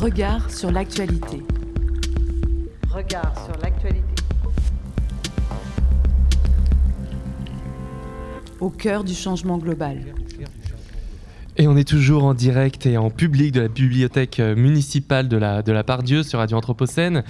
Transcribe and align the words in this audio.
Regard 0.00 0.50
sur 0.50 0.70
l'actualité. 0.70 1.42
Regard 2.88 3.34
sur 3.44 3.54
l'actualité. 3.62 4.22
Au 8.60 8.70
cœur 8.70 9.04
du 9.04 9.12
changement 9.12 9.58
global. 9.58 10.14
Et 11.60 11.68
on 11.68 11.76
est 11.76 11.86
toujours 11.86 12.24
en 12.24 12.32
direct 12.32 12.86
et 12.86 12.96
en 12.96 13.10
public 13.10 13.52
de 13.52 13.60
la 13.60 13.68
bibliothèque 13.68 14.40
euh, 14.40 14.56
municipale 14.56 15.28
de 15.28 15.36
la, 15.36 15.60
de 15.60 15.72
la 15.72 15.84
Pardieu 15.84 16.22
sur 16.22 16.38
Radio 16.38 16.56
Anthropocène. 16.56 17.22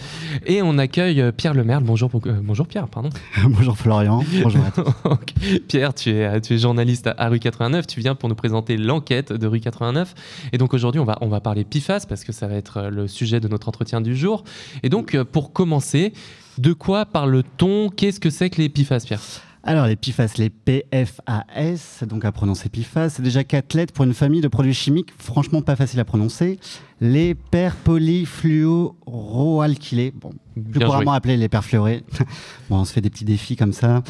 Et 0.47 0.63
on 0.63 0.79
accueille 0.79 1.21
euh, 1.21 1.33
Pierre 1.33 1.53
Lemaire. 1.53 1.81
Bonjour, 1.81 2.09
euh, 2.15 2.39
bonjour 2.41 2.69
Pierre, 2.69 2.87
pardon. 2.87 3.11
bonjour 3.49 3.77
Florian. 3.77 4.23
Bonjour 4.41 4.65
à 4.65 4.71
tous. 4.71 5.59
Pierre, 5.69 5.95
tu 5.95 6.11
es, 6.11 6.41
tu 6.43 6.55
es 6.55 6.59
journaliste 6.59 7.11
à, 7.19 7.29
Rue 7.29 7.41
89. 7.41 7.89
Tu 7.89 7.99
viens 7.99 8.15
pour 8.15 8.29
nous 8.29 8.37
présenter 8.37 8.77
l'enquête 8.77 9.33
de 9.33 9.47
Rue 9.49 9.59
89. 9.59 10.15
Et 10.53 10.59
donc 10.59 10.75
aujourd'hui, 10.75 11.01
on 11.01 11.05
va, 11.05 11.19
on 11.23 11.29
va 11.29 11.41
parler 11.41 11.65
PIFAS 11.65 12.07
parce 12.09 12.23
que 12.23 12.31
ça 12.31 12.47
va 12.47 12.55
être 12.55 12.83
le 12.83 13.09
sujet 13.09 13.41
de 13.41 13.49
notre 13.49 13.67
entretien 13.67 14.01
du 14.01 14.15
jour. 14.15 14.45
Et 14.85 14.91
donc, 14.91 15.21
pour 15.25 15.53
commencer, 15.53 16.13
de 16.57 16.73
quoi 16.73 17.05
parle-t-on? 17.05 17.89
Qu'est-ce 17.89 18.21
que 18.21 18.31
c'est 18.31 18.49
que 18.49 18.63
les 18.63 18.69
PIFAS, 18.69 19.01
Pierre? 19.01 19.23
Alors 19.63 19.87
les 19.87 19.97
PFAS, 19.97 20.39
les 20.39 20.49
PFAS, 20.49 22.07
donc 22.07 22.25
à 22.25 22.33
prononcer 22.33 22.71
PFAS, 22.71 23.11
c'est 23.11 23.23
déjà 23.23 23.45
quatre 23.45 23.75
lettres 23.75 23.93
pour 23.93 24.07
une 24.07 24.15
famille 24.15 24.41
de 24.41 24.49
produits 24.49 24.73
chimiques 24.73 25.11
franchement 25.19 25.61
pas 25.61 25.77
facile 25.77 26.01
à 26.01 26.05
prononcer. 26.05 26.59
Les 27.03 27.35
perpolyfluoroalkylés, 27.35 30.13
bon, 30.13 30.33
plus 30.71 30.81
couramment 30.81 31.13
appelés 31.13 31.37
les 31.37 31.49
perfluorés. 31.49 32.05
bon, 32.71 32.79
on 32.79 32.85
se 32.85 32.93
fait 32.93 33.01
des 33.01 33.11
petits 33.11 33.25
défis 33.25 33.57
comme 33.57 33.73
ça. 33.73 34.03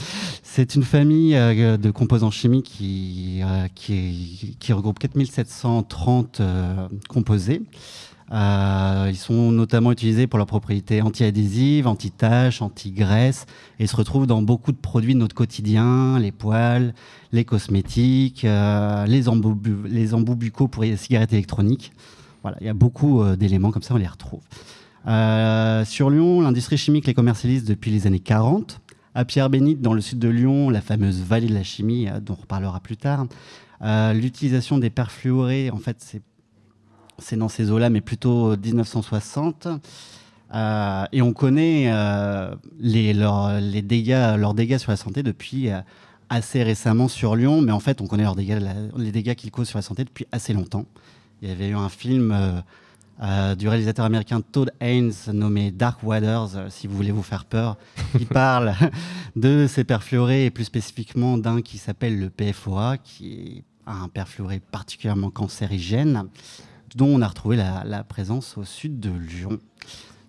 C'est 0.42 0.74
une 0.74 0.82
famille 0.82 1.36
euh, 1.36 1.76
de 1.76 1.90
composants 1.90 2.30
chimiques 2.30 2.66
qui, 2.66 3.40
euh, 3.42 3.66
qui, 3.74 4.56
qui, 4.58 4.72
regroupe 4.72 4.98
4730 4.98 6.40
euh, 6.40 6.88
composés. 7.08 7.62
Euh, 8.32 9.08
ils 9.10 9.16
sont 9.16 9.50
notamment 9.50 9.90
utilisés 9.90 10.26
pour 10.26 10.38
leurs 10.38 10.46
propriétés 10.46 11.02
anti-adhésives, 11.02 11.86
anti-taches, 11.86 12.62
anti-graisse, 12.62 13.46
et 13.78 13.86
se 13.86 13.96
retrouvent 13.96 14.26
dans 14.26 14.40
beaucoup 14.42 14.70
de 14.72 14.76
produits 14.76 15.14
de 15.14 15.18
notre 15.18 15.34
quotidien, 15.34 16.18
les 16.18 16.30
poils, 16.30 16.94
les 17.32 17.44
cosmétiques, 17.44 18.44
euh, 18.44 19.04
les, 19.06 19.28
embouts, 19.28 19.58
les 19.84 20.08
buccaux 20.36 20.68
pour 20.68 20.84
les 20.84 20.96
cigarettes 20.96 21.32
électroniques. 21.32 21.92
Voilà, 22.42 22.56
il 22.60 22.66
y 22.66 22.70
a 22.70 22.74
beaucoup 22.74 23.22
euh, 23.22 23.36
d'éléments 23.36 23.72
comme 23.72 23.82
ça, 23.82 23.94
on 23.94 23.98
les 23.98 24.06
retrouve. 24.06 24.42
sur 25.86 26.10
Lyon, 26.10 26.40
l'industrie 26.40 26.78
chimique 26.78 27.06
les 27.06 27.14
commercialise 27.14 27.64
depuis 27.64 27.90
les 27.90 28.06
années 28.06 28.20
40. 28.20 28.80
À 29.12 29.24
Pierre-Bénite, 29.24 29.80
dans 29.80 29.92
le 29.92 30.00
sud 30.00 30.20
de 30.20 30.28
Lyon, 30.28 30.70
la 30.70 30.80
fameuse 30.80 31.20
vallée 31.20 31.48
de 31.48 31.54
la 31.54 31.64
chimie, 31.64 32.06
dont 32.22 32.34
on 32.38 32.42
reparlera 32.42 32.78
plus 32.78 32.96
tard, 32.96 33.26
l'utilisation 34.14 34.78
des 34.78 34.88
perfluorés, 34.88 35.70
en 35.70 35.78
fait, 35.78 35.96
c'est 35.98 36.22
c'est 37.20 37.36
dans 37.36 37.48
ces 37.48 37.70
eaux-là, 37.70 37.90
mais 37.90 38.00
plutôt 38.00 38.56
1960. 38.56 39.68
Euh, 40.52 41.04
et 41.12 41.22
on 41.22 41.32
connaît 41.32 41.84
euh, 41.92 42.54
les, 42.80 43.12
dégâts, 43.82 44.36
leurs 44.36 44.54
dégâts 44.54 44.78
sur 44.78 44.90
la 44.90 44.96
santé 44.96 45.22
depuis 45.22 45.70
euh, 45.70 45.80
assez 46.28 46.62
récemment 46.62 47.08
sur 47.08 47.36
Lyon, 47.36 47.60
mais 47.60 47.72
en 47.72 47.80
fait, 47.80 48.00
on 48.00 48.06
connaît 48.06 48.24
leurs 48.24 48.34
dégâts, 48.34 48.58
les 48.96 49.12
dégâts 49.12 49.34
qu'ils 49.34 49.50
causent 49.50 49.68
sur 49.68 49.78
la 49.78 49.82
santé 49.82 50.04
depuis 50.04 50.26
assez 50.32 50.52
longtemps. 50.52 50.86
Il 51.42 51.48
y 51.48 51.52
avait 51.52 51.68
eu 51.68 51.74
un 51.74 51.88
film 51.88 52.62
du 53.58 53.68
réalisateur 53.68 54.04
américain 54.04 54.40
Todd 54.40 54.72
Haynes 54.80 55.12
nommé 55.32 55.70
Dark 55.70 56.02
Waters, 56.02 56.70
si 56.70 56.86
vous 56.86 56.96
voulez 56.96 57.12
vous 57.12 57.22
faire 57.22 57.44
peur, 57.44 57.76
qui 58.16 58.24
parle 58.26 58.74
de 59.36 59.66
ces 59.66 59.84
perfluorés 59.84 60.46
et 60.46 60.50
plus 60.50 60.64
spécifiquement 60.64 61.36
d'un 61.36 61.62
qui 61.62 61.78
s'appelle 61.78 62.18
le 62.18 62.30
PFOA, 62.30 62.98
qui 62.98 63.32
est 63.32 63.64
un 63.86 64.08
perfluoré 64.08 64.60
particulièrement 64.60 65.30
cancérigène 65.30 66.28
dont 66.96 67.06
on 67.06 67.22
a 67.22 67.28
retrouvé 67.28 67.56
la, 67.56 68.04
présence 68.04 68.56
au 68.56 68.64
sud 68.64 69.00
de 69.00 69.10
Lyon. 69.10 69.58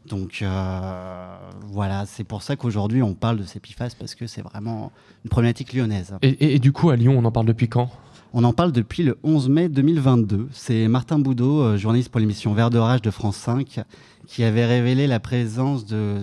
Donc 0.08 0.40
euh, 0.42 1.38
voilà, 1.68 2.06
c'est 2.06 2.24
pour 2.24 2.42
ça 2.42 2.56
qu'aujourd'hui 2.56 3.04
on 3.04 3.14
parle 3.14 3.38
de 3.38 3.44
ces 3.44 3.60
PFAS 3.60 3.92
parce 3.98 4.16
que 4.16 4.28
c'est 4.28 4.42
vraiment 4.42 4.92
une 5.24 5.30
problématique 5.30 5.74
lyonnaise. 5.74 6.16
Et, 6.22 6.60
du 6.60 6.72
coup 6.72 6.90
à 6.90 6.96
Lyon, 6.96 7.16
on 7.18 7.26
en 7.26 7.32
parle 7.32 7.46
depuis 7.46 7.70
quand? 7.70 7.90
On 8.34 8.44
en 8.44 8.54
parle 8.54 8.72
depuis 8.72 9.04
le 9.04 9.18
11 9.24 9.50
mai 9.50 9.70
2022. 9.70 10.48
C'est 10.54 10.88
Martin 10.88 11.20
Boudot, 11.20 11.62
euh, 11.62 11.78
journaliste 11.78 12.10
pour 12.10 12.20
l'émission 12.22 12.54
Vert 12.54 12.70
de 12.70 12.78
Rage 12.78 13.02
de 13.02 13.12
France 13.12 13.36
5, 13.36 13.82
qui 14.26 14.44
avait 14.44 14.66
révélé 14.66 15.06
la 15.06 15.20
présence 15.20 15.86
de, 15.86 16.20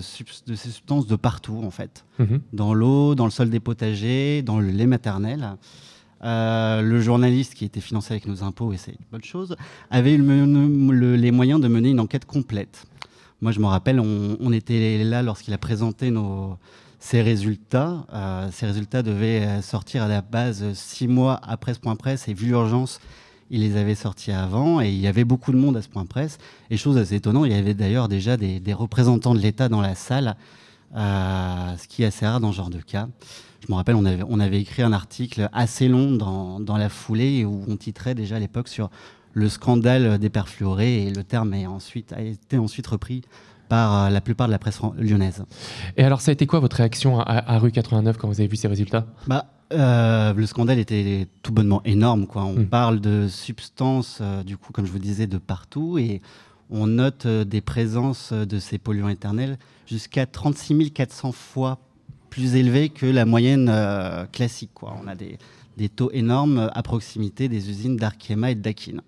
de 0.47 0.55
ces 0.55 0.69
substances 0.71 1.05
de 1.05 1.15
partout 1.15 1.61
en 1.63 1.69
fait. 1.69 2.05
Mhm. 2.17 2.41
Dans 2.51 2.73
l'eau, 2.73 3.13
dans 3.13 3.25
le 3.25 3.31
sol 3.31 3.49
des 3.49 3.59
potagers, 3.59 4.41
dans 4.41 4.59
le 4.59 4.71
lait 4.71 4.87
maternel. 4.87 5.55
Euh, 6.23 6.81
le 6.81 6.99
journaliste 6.99 7.53
qui 7.53 7.65
était 7.65 7.79
financé 7.79 8.13
avec 8.13 8.27
nos 8.27 8.43
impôts, 8.43 8.73
et 8.73 8.77
c'est 8.77 8.91
une 8.91 9.05
bonne 9.11 9.23
chose, 9.23 9.55
avait 9.89 10.13
eu 10.13 11.15
les 11.15 11.31
moyens 11.31 11.61
de 11.61 11.67
mener 11.67 11.89
une 11.89 11.99
enquête 11.99 12.25
complète. 12.25 12.85
Moi, 13.41 13.51
je 13.51 13.59
me 13.59 13.67
rappelle, 13.67 13.99
on, 13.99 14.51
était 14.51 15.03
là 15.03 15.23
lorsqu'il 15.23 15.53
a 15.53 15.57
présenté 15.57 16.13
ses 16.99 17.21
résultats. 17.21 18.05
Euh, 18.13 18.49
ces 18.51 18.65
résultats 18.65 19.01
devaient 19.01 19.61
sortir 19.61 20.03
à 20.03 20.07
la 20.09 20.21
base 20.21 20.73
six 20.73 21.07
mois 21.07 21.39
après 21.43 21.73
ce 21.73 21.79
point 21.79 21.95
presse, 21.95 22.27
et 22.27 22.33
vu 22.33 22.47
l'urgence, 22.47 22.99
il 23.49 23.61
les 23.61 23.77
avait 23.77 23.95
sortis 23.95 24.31
avant, 24.31 24.81
et 24.81 24.89
il 24.89 24.99
y 24.99 25.07
avait 25.07 25.23
beaucoup 25.23 25.51
de 25.51 25.57
monde 25.57 25.77
à 25.77 25.81
ce 25.81 25.89
point 25.89 26.05
presse. 26.05 26.37
Et 26.69 26.77
chose 26.77 26.97
assez 26.97 27.15
étonnante, 27.15 27.45
il 27.47 27.53
y 27.53 27.55
avait 27.55 27.73
d'ailleurs 27.73 28.07
déjà 28.07 28.37
des, 28.37 28.73
représentants 28.73 29.33
de 29.33 29.39
l'État 29.39 29.69
dans 29.69 29.81
la 29.81 29.95
salle, 29.95 30.35
euh, 30.95 31.77
ce 31.77 31.87
qui 31.87 32.03
est 32.03 32.07
assez 32.07 32.25
rare 32.25 32.39
dans 32.39 32.51
ce 32.51 32.57
genre 32.57 32.69
de 32.69 32.79
cas. 32.79 33.07
Je 33.61 33.71
me 33.71 33.75
rappelle, 33.75 33.95
on 33.95 34.05
avait, 34.05 34.23
on 34.27 34.39
avait 34.39 34.61
écrit 34.61 34.81
un 34.81 34.93
article 34.93 35.49
assez 35.51 35.87
long 35.87 36.11
dans, 36.11 36.59
dans 36.59 36.77
la 36.77 36.89
foulée 36.89 37.45
où 37.45 37.65
on 37.67 37.75
titrait 37.75 38.15
déjà 38.15 38.37
à 38.37 38.39
l'époque 38.39 38.67
sur 38.67 38.89
le 39.33 39.49
scandale 39.49 40.17
des 40.17 40.29
perfluorés 40.29 41.03
et 41.03 41.11
le 41.11 41.23
terme 41.23 41.53
est 41.53 41.67
ensuite, 41.67 42.13
a 42.13 42.21
été 42.21 42.57
ensuite 42.57 42.87
repris 42.87 43.21
par 43.69 43.95
euh, 43.95 44.09
la 44.09 44.19
plupart 44.19 44.47
de 44.47 44.51
la 44.51 44.59
presse 44.59 44.81
lyonnaise. 44.97 45.45
Et 45.95 46.03
alors, 46.03 46.19
ça 46.19 46.31
a 46.31 46.33
été 46.33 46.45
quoi 46.47 46.59
votre 46.59 46.75
réaction 46.75 47.19
à, 47.19 47.57
Rue 47.59 47.71
89 47.71 48.17
quand 48.17 48.27
vous 48.27 48.41
avez 48.41 48.47
vu 48.47 48.57
ces 48.57 48.67
résultats? 48.67 49.05
Bah, 49.27 49.45
euh, 49.71 50.33
Le 50.33 50.45
scandale 50.45 50.79
était 50.79 51.27
tout 51.43 51.53
bonnement 51.53 51.81
énorme. 51.85 52.25
Quoi. 52.25 52.43
On 52.43 52.61
hmm. 52.61 52.65
parle 52.65 52.99
de 52.99 53.27
substances, 53.29 54.17
euh, 54.21 54.43
du 54.43 54.57
coup, 54.57 54.73
comme 54.73 54.85
je 54.85 54.91
vous 54.91 54.99
disais, 54.99 55.27
de 55.27 55.37
partout 55.37 55.97
et 55.97 56.21
on 56.69 56.87
note 56.87 57.27
des 57.27 57.61
présences 57.61 58.33
de 58.33 58.59
ces 58.59 58.77
polluants 58.77 59.09
éternels 59.09 59.57
jusqu'à 59.87 60.25
36 60.25 60.91
400 60.91 61.31
fois 61.31 61.79
plus 62.29 62.55
élevé 62.55 62.89
que 62.89 63.05
la 63.05 63.25
moyenne 63.25 63.69
euh, 63.69 64.25
classique. 64.25 64.71
On 64.83 65.07
a 65.07 65.15
des, 65.15 65.37
taux 65.89 66.11
énormes 66.11 66.69
à 66.73 66.83
proximité 66.83 67.47
des 67.47 67.69
usines 67.69 67.97
d'Arkema 67.97 68.51
et 68.51 68.55
Dakin. 68.55 69.01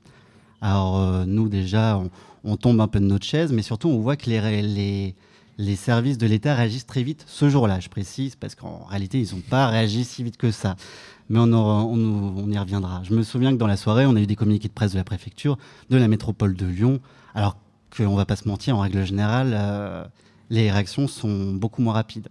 Alors 0.61 0.99
euh, 0.99 1.25
nous 1.25 1.49
déjà, 1.49 2.01
on, 2.43 2.57
tombe 2.57 2.81
un 2.81 2.87
peu 2.87 2.99
de 2.99 3.05
notre 3.05 3.25
chaise, 3.25 3.51
mais 3.51 3.61
surtout 3.61 3.89
on 3.89 3.99
voit 3.99 4.15
que 4.15 4.29
les 4.29 5.75
services 5.75 6.17
de 6.17 6.27
l'État 6.27 6.55
réagissent 6.55 6.85
très 6.85 7.03
vite 7.03 7.23
ce 7.27 7.49
jour-là, 7.49 7.79
je 7.79 7.89
précise, 7.89 8.35
parce 8.35 8.55
qu'en 8.55 8.85
réalité, 8.85 9.19
ils 9.19 9.35
n'ont 9.35 9.41
pas 9.41 9.67
réagi 9.67 10.03
si 10.03 10.23
vite 10.23 10.37
que 10.37 10.51
ça. 10.51 10.75
Mais 11.31 11.39
on, 11.39 12.51
y 12.51 12.57
reviendra. 12.57 13.01
Je 13.03 13.13
me 13.13 13.23
souviens 13.23 13.53
que 13.53 13.57
dans 13.57 13.67
la 13.67 13.77
soirée, 13.77 14.05
on 14.05 14.17
a 14.17 14.19
eu 14.19 14.27
des 14.27 14.35
communiqués 14.35 14.67
de 14.67 14.73
presse 14.73 14.91
de 14.91 14.97
la 14.97 15.05
préfecture, 15.05 15.57
de 15.89 15.95
la 15.95 16.09
métropole 16.09 16.55
de 16.55 16.65
Lyon, 16.65 16.99
alors 17.33 17.55
qu'on 17.95 18.11
ne 18.11 18.17
va 18.17 18.25
pas 18.25 18.35
se 18.35 18.49
mentir, 18.49 18.75
en 18.75 18.81
règle 18.81 19.05
générale, 19.05 19.51
euh, 19.53 20.03
les 20.49 20.69
réactions 20.69 21.07
sont 21.07 21.53
beaucoup 21.53 21.81
moins 21.81 21.93
rapides. 21.93 22.27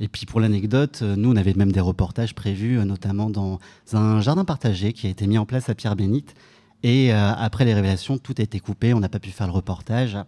Et 0.00 0.08
puis 0.08 0.26
pour 0.26 0.40
l'anecdote, 0.40 1.00
euh, 1.02 1.14
nous, 1.14 1.30
on 1.30 1.36
avait 1.36 1.54
même 1.54 1.70
des 1.70 1.78
reportages 1.78 2.34
prévus, 2.34 2.80
euh, 2.80 2.84
notamment 2.84 3.30
dans 3.30 3.60
un 3.92 4.20
jardin 4.20 4.44
partagé 4.44 4.92
qui 4.92 5.06
a 5.06 5.10
été 5.10 5.28
mis 5.28 5.38
en 5.38 5.46
place 5.46 5.68
à 5.68 5.76
Pierre-Bénite. 5.76 6.34
Et 6.82 7.12
après 7.12 7.64
les 7.64 7.74
révélations, 7.74 8.18
tout 8.18 8.34
a 8.38 8.42
été 8.42 8.58
coupé, 8.58 8.92
on 8.92 8.98
n'a 8.98 9.08
pas 9.08 9.20
pu 9.20 9.30
faire 9.30 9.46
le 9.46 9.52
reportage. 9.52 10.18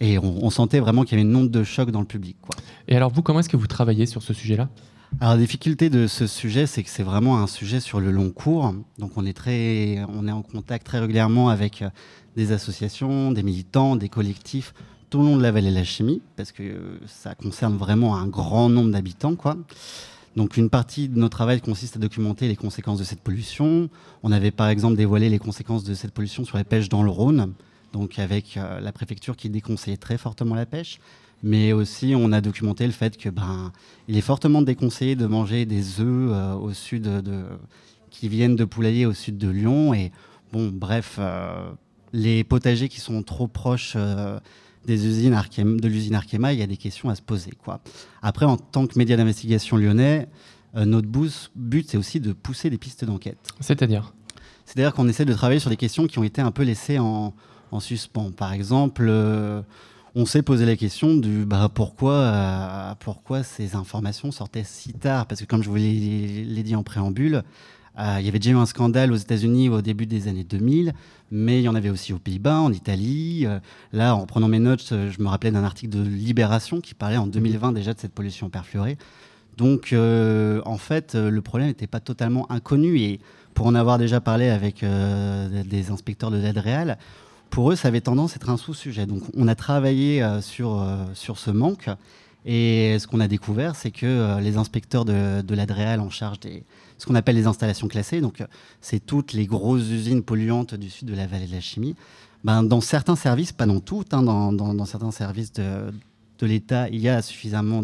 Et 0.00 0.18
on, 0.18 0.48
sentait 0.48 0.80
vraiment 0.80 1.02
qu'il 1.02 1.18
y 1.18 1.20
avait 1.20 1.28
une 1.28 1.36
onde 1.36 1.50
de 1.50 1.64
choc 1.64 1.90
dans 1.90 2.00
le 2.00 2.06
public. 2.06 2.38
Et 2.88 2.96
alors 2.96 3.10
vous, 3.10 3.20
comment 3.20 3.40
est-ce 3.40 3.50
que 3.50 3.58
vous 3.58 3.66
travaillez 3.66 4.06
sur 4.06 4.22
ce 4.22 4.32
sujet-là? 4.32 4.70
Alors 5.20 5.34
la 5.34 5.40
difficulté 5.40 5.88
de 5.88 6.06
ce 6.06 6.26
sujet, 6.26 6.66
c'est 6.66 6.82
que 6.82 6.90
c'est 6.90 7.02
vraiment 7.02 7.38
un 7.38 7.46
sujet 7.46 7.80
sur 7.80 8.00
le 8.00 8.10
long 8.10 8.30
cours. 8.30 8.74
Donc 8.98 9.12
on 9.16 9.24
est 9.24 9.32
très, 9.32 10.04
on 10.08 10.28
est 10.28 10.32
en 10.32 10.42
contact 10.42 10.84
très 10.84 10.98
régulièrement 10.98 11.48
avec 11.48 11.84
des 12.36 12.52
associations, 12.52 13.32
des 13.32 13.42
militants, 13.42 13.96
des 13.96 14.08
collectifs 14.08 14.74
tout 15.10 15.18
le 15.18 15.24
long 15.24 15.36
de 15.36 15.42
la 15.42 15.52
vallée 15.52 15.70
de 15.70 15.74
la 15.74 15.84
chimie, 15.84 16.20
parce 16.36 16.52
que 16.52 16.98
ça 17.06 17.34
concerne 17.34 17.76
vraiment 17.76 18.16
un 18.16 18.26
grand 18.26 18.68
nombre 18.68 18.90
d'habitants. 18.90 19.36
Donc 20.36 20.56
une 20.56 20.68
partie 20.68 21.08
de 21.08 21.18
notre 21.18 21.36
travail 21.36 21.60
consiste 21.60 21.96
à 21.96 21.98
documenter 21.98 22.48
les 22.48 22.56
conséquences 22.56 22.98
de 22.98 23.04
cette 23.04 23.20
pollution. 23.20 23.88
On 24.22 24.32
avait 24.32 24.50
par 24.50 24.68
exemple 24.68 24.96
dévoilé 24.96 25.30
les 25.30 25.38
conséquences 25.38 25.84
de 25.84 25.94
cette 25.94 26.12
pollution 26.12 26.44
sur 26.44 26.56
la 26.56 26.64
pêche 26.64 26.88
dans 26.88 27.02
le 27.02 27.10
Rhône, 27.10 27.54
donc 27.92 28.18
avec 28.18 28.56
euh, 28.56 28.80
la 28.80 28.92
préfecture 28.92 29.36
qui 29.36 29.48
déconseillait 29.48 29.96
très 29.96 30.18
fortement 30.18 30.54
la 30.54 30.66
pêche. 30.66 30.98
Mais 31.42 31.72
aussi 31.72 32.14
on 32.16 32.32
a 32.32 32.40
documenté 32.40 32.86
le 32.86 32.92
fait 32.92 33.16
que 33.16 33.28
ben 33.28 33.72
il 34.08 34.16
est 34.16 34.22
fortement 34.22 34.62
déconseillé 34.62 35.16
de 35.16 35.26
manger 35.26 35.66
des 35.66 36.00
œufs 36.00 36.30
euh, 36.32 36.54
au 36.54 36.72
sud 36.72 37.02
de, 37.02 37.44
qui 38.10 38.28
viennent 38.28 38.56
de 38.56 38.64
poulailler 38.64 39.06
au 39.06 39.12
sud 39.12 39.38
de 39.38 39.48
Lyon. 39.48 39.94
Et 39.94 40.12
bon 40.52 40.70
bref, 40.72 41.16
euh, 41.18 41.70
les 42.12 42.44
potagers 42.44 42.88
qui 42.88 43.00
sont 43.00 43.22
trop 43.22 43.48
proches 43.48 43.96
des 44.86 45.06
usines 45.06 45.32
de 45.32 45.88
l'usine 45.88 46.14
Arkema, 46.14 46.52
il 46.52 46.58
y 46.58 46.62
a 46.62 46.66
des 46.66 46.76
questions 46.76 47.10
à 47.10 47.14
se 47.14 47.22
poser. 47.22 47.50
Quoi. 47.50 47.80
Après, 48.22 48.46
en 48.46 48.56
tant 48.56 48.86
que 48.86 48.98
média 48.98 49.16
d'investigation 49.16 49.76
lyonnais, 49.76 50.28
euh, 50.76 50.84
notre 50.84 51.08
but, 51.08 51.88
c'est 51.88 51.96
aussi 51.96 52.20
de 52.20 52.32
pousser 52.32 52.70
des 52.70 52.78
pistes 52.78 53.04
d'enquête. 53.04 53.38
C'est-à-dire? 53.60 54.14
C'est-à-dire 54.64 54.94
qu'on 54.94 55.08
essaie 55.08 55.24
de 55.24 55.34
travailler 55.34 55.60
sur 55.60 55.70
des 55.70 55.76
questions 55.76 56.06
qui 56.06 56.18
ont 56.18 56.24
été 56.24 56.40
un 56.40 56.50
peu 56.50 56.62
laissées 56.62 56.98
en, 56.98 57.34
en 57.70 57.80
suspens. 57.80 58.30
Par 58.30 58.52
exemple, 58.52 59.10
on 60.16 60.26
s'est 60.26 60.42
posé 60.42 60.66
la 60.66 60.74
question 60.76 61.14
du 61.14 61.44
bah, 61.44 61.70
pourquoi, 61.72 62.96
pourquoi 63.00 63.42
ces 63.42 63.76
informations 63.76 64.32
sortaient 64.32 64.64
si 64.64 64.92
tard? 64.92 65.26
Parce 65.26 65.40
que 65.40 65.46
comme 65.46 65.62
je 65.62 65.68
vous 65.68 65.76
l'ai 65.76 66.62
dit 66.64 66.74
en 66.74 66.82
préambule, 66.82 67.44
il 67.98 68.24
y 68.24 68.28
avait 68.28 68.38
déjà 68.38 68.50
eu 68.50 68.56
un 68.56 68.66
scandale 68.66 69.12
aux 69.12 69.16
États-Unis 69.16 69.68
au 69.68 69.80
début 69.80 70.06
des 70.06 70.28
années 70.28 70.44
2000, 70.44 70.94
mais 71.30 71.60
il 71.60 71.62
y 71.64 71.68
en 71.68 71.74
avait 71.74 71.90
aussi 71.90 72.12
aux 72.12 72.18
Pays-Bas, 72.18 72.58
en 72.60 72.72
Italie. 72.72 73.46
là, 73.92 74.14
en 74.14 74.26
prenant 74.26 74.48
mes 74.48 74.58
notes, 74.58 74.88
je 74.90 75.22
me 75.22 75.28
rappelais 75.28 75.50
d'un 75.50 75.64
article 75.64 75.96
de 75.96 76.02
Libération 76.02 76.80
qui 76.80 76.94
parlait 76.94 77.16
en 77.16 77.26
2020 77.26 77.72
déjà 77.72 77.94
de 77.94 78.00
cette 78.00 78.12
pollution 78.12 78.50
perfluorée. 78.50 78.98
Donc, 79.56 79.92
euh, 79.92 80.60
en 80.64 80.76
fait, 80.76 81.14
euh, 81.14 81.30
le 81.30 81.40
problème 81.40 81.68
n'était 81.68 81.86
pas 81.86 82.00
totalement 82.00 82.50
inconnu. 82.50 82.98
Et 82.98 83.20
pour 83.54 83.66
en 83.66 83.74
avoir 83.74 83.98
déjà 83.98 84.20
parlé 84.20 84.48
avec 84.48 84.82
euh, 84.82 85.62
des 85.64 85.90
inspecteurs 85.90 86.30
de 86.30 86.36
l'aide 86.36 86.58
réelle, 86.58 86.98
pour 87.50 87.70
eux, 87.70 87.76
ça 87.76 87.88
avait 87.88 88.00
tendance 88.00 88.32
à 88.32 88.36
être 88.36 88.50
un 88.50 88.56
sous-sujet. 88.56 89.06
Donc, 89.06 89.22
on 89.36 89.48
a 89.48 89.54
travaillé 89.54 90.26
sur, 90.40 90.84
sur 91.14 91.38
ce 91.38 91.50
manque. 91.50 91.88
Et 92.44 92.96
ce 92.98 93.06
qu'on 93.06 93.20
a 93.20 93.28
découvert, 93.28 93.74
c'est 93.74 93.90
que 93.90 94.38
les 94.40 94.56
inspecteurs 94.56 95.04
de, 95.04 95.42
de 95.42 95.54
l'aide 95.54 95.70
réelle 95.70 96.00
en 96.00 96.10
charge 96.10 96.40
des 96.40 96.64
ce 96.98 97.06
qu'on 97.06 97.14
appelle 97.14 97.36
les 97.36 97.46
installations 97.46 97.88
classées, 97.88 98.20
donc 98.20 98.42
c'est 98.80 99.04
toutes 99.04 99.32
les 99.32 99.46
grosses 99.46 99.88
usines 99.90 100.22
polluantes 100.22 100.74
du 100.74 100.90
sud 100.90 101.08
de 101.08 101.14
la 101.14 101.26
vallée 101.26 101.46
de 101.46 101.52
la 101.52 101.60
chimie, 101.60 101.94
ben, 102.44 102.62
dans 102.62 102.80
certains 102.80 103.16
services, 103.16 103.52
pas 103.52 103.66
dans 103.66 103.80
toutes, 103.80 104.14
hein, 104.14 104.22
dans, 104.22 104.52
dans, 104.52 104.72
dans, 104.72 104.84
certains 104.84 105.10
services 105.10 105.52
de, 105.52 105.92
de 106.38 106.46
l'État, 106.46 106.88
il 106.88 107.00
y 107.00 107.08
a 107.08 107.22
suffisamment 107.22 107.82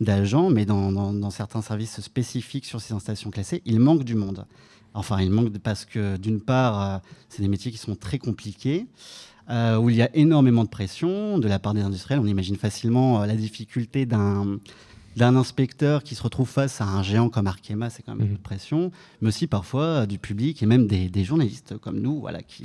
d'agents, 0.00 0.50
mais 0.50 0.64
dans, 0.64 1.30
certains 1.30 1.62
services 1.62 2.00
spécifiques 2.00 2.64
sur 2.64 2.80
ces 2.80 2.94
installations 2.94 3.30
classées, 3.30 3.62
il 3.64 3.80
manque 3.80 4.04
du 4.04 4.14
monde. 4.14 4.46
Enfin, 4.94 5.20
il 5.20 5.30
manque 5.30 5.56
parce 5.58 5.84
que 5.84 6.16
d'une 6.16 6.40
part, 6.40 6.82
euh, 6.82 6.98
c'est 7.28 7.42
des 7.42 7.48
métiers 7.48 7.70
qui 7.70 7.78
sont 7.78 7.94
très 7.94 8.18
compliqués, 8.18 8.86
euh, 9.48 9.76
où 9.76 9.90
il 9.90 9.96
y 9.96 10.02
a 10.02 10.14
énormément 10.14 10.64
de 10.64 10.68
pression 10.68 11.38
de 11.38 11.48
la 11.48 11.58
part 11.58 11.74
des 11.74 11.82
industriels. 11.82 12.20
On 12.20 12.26
imagine 12.26 12.56
facilement 12.56 13.22
euh, 13.22 13.26
la 13.26 13.34
difficulté 13.36 14.06
d'un 14.06 14.58
d'un 15.16 15.34
inspecteur 15.34 16.04
qui 16.04 16.14
se 16.14 16.22
retrouve 16.22 16.48
face 16.48 16.80
à 16.80 16.84
un 16.84 17.02
géant 17.02 17.28
comme 17.28 17.48
Arkema, 17.48 17.90
c'est 17.90 18.02
quand 18.02 18.14
même 18.14 18.28
mmh. 18.28 18.34
de 18.34 18.38
pression, 18.38 18.92
mais 19.20 19.28
aussi 19.28 19.48
parfois 19.48 20.06
du 20.06 20.18
public 20.18 20.62
et 20.62 20.66
même 20.66 20.86
des, 20.86 21.24
journalistes 21.24 21.76
comme 21.78 22.00
nous, 22.00 22.20
voilà, 22.20 22.42
qui, 22.42 22.62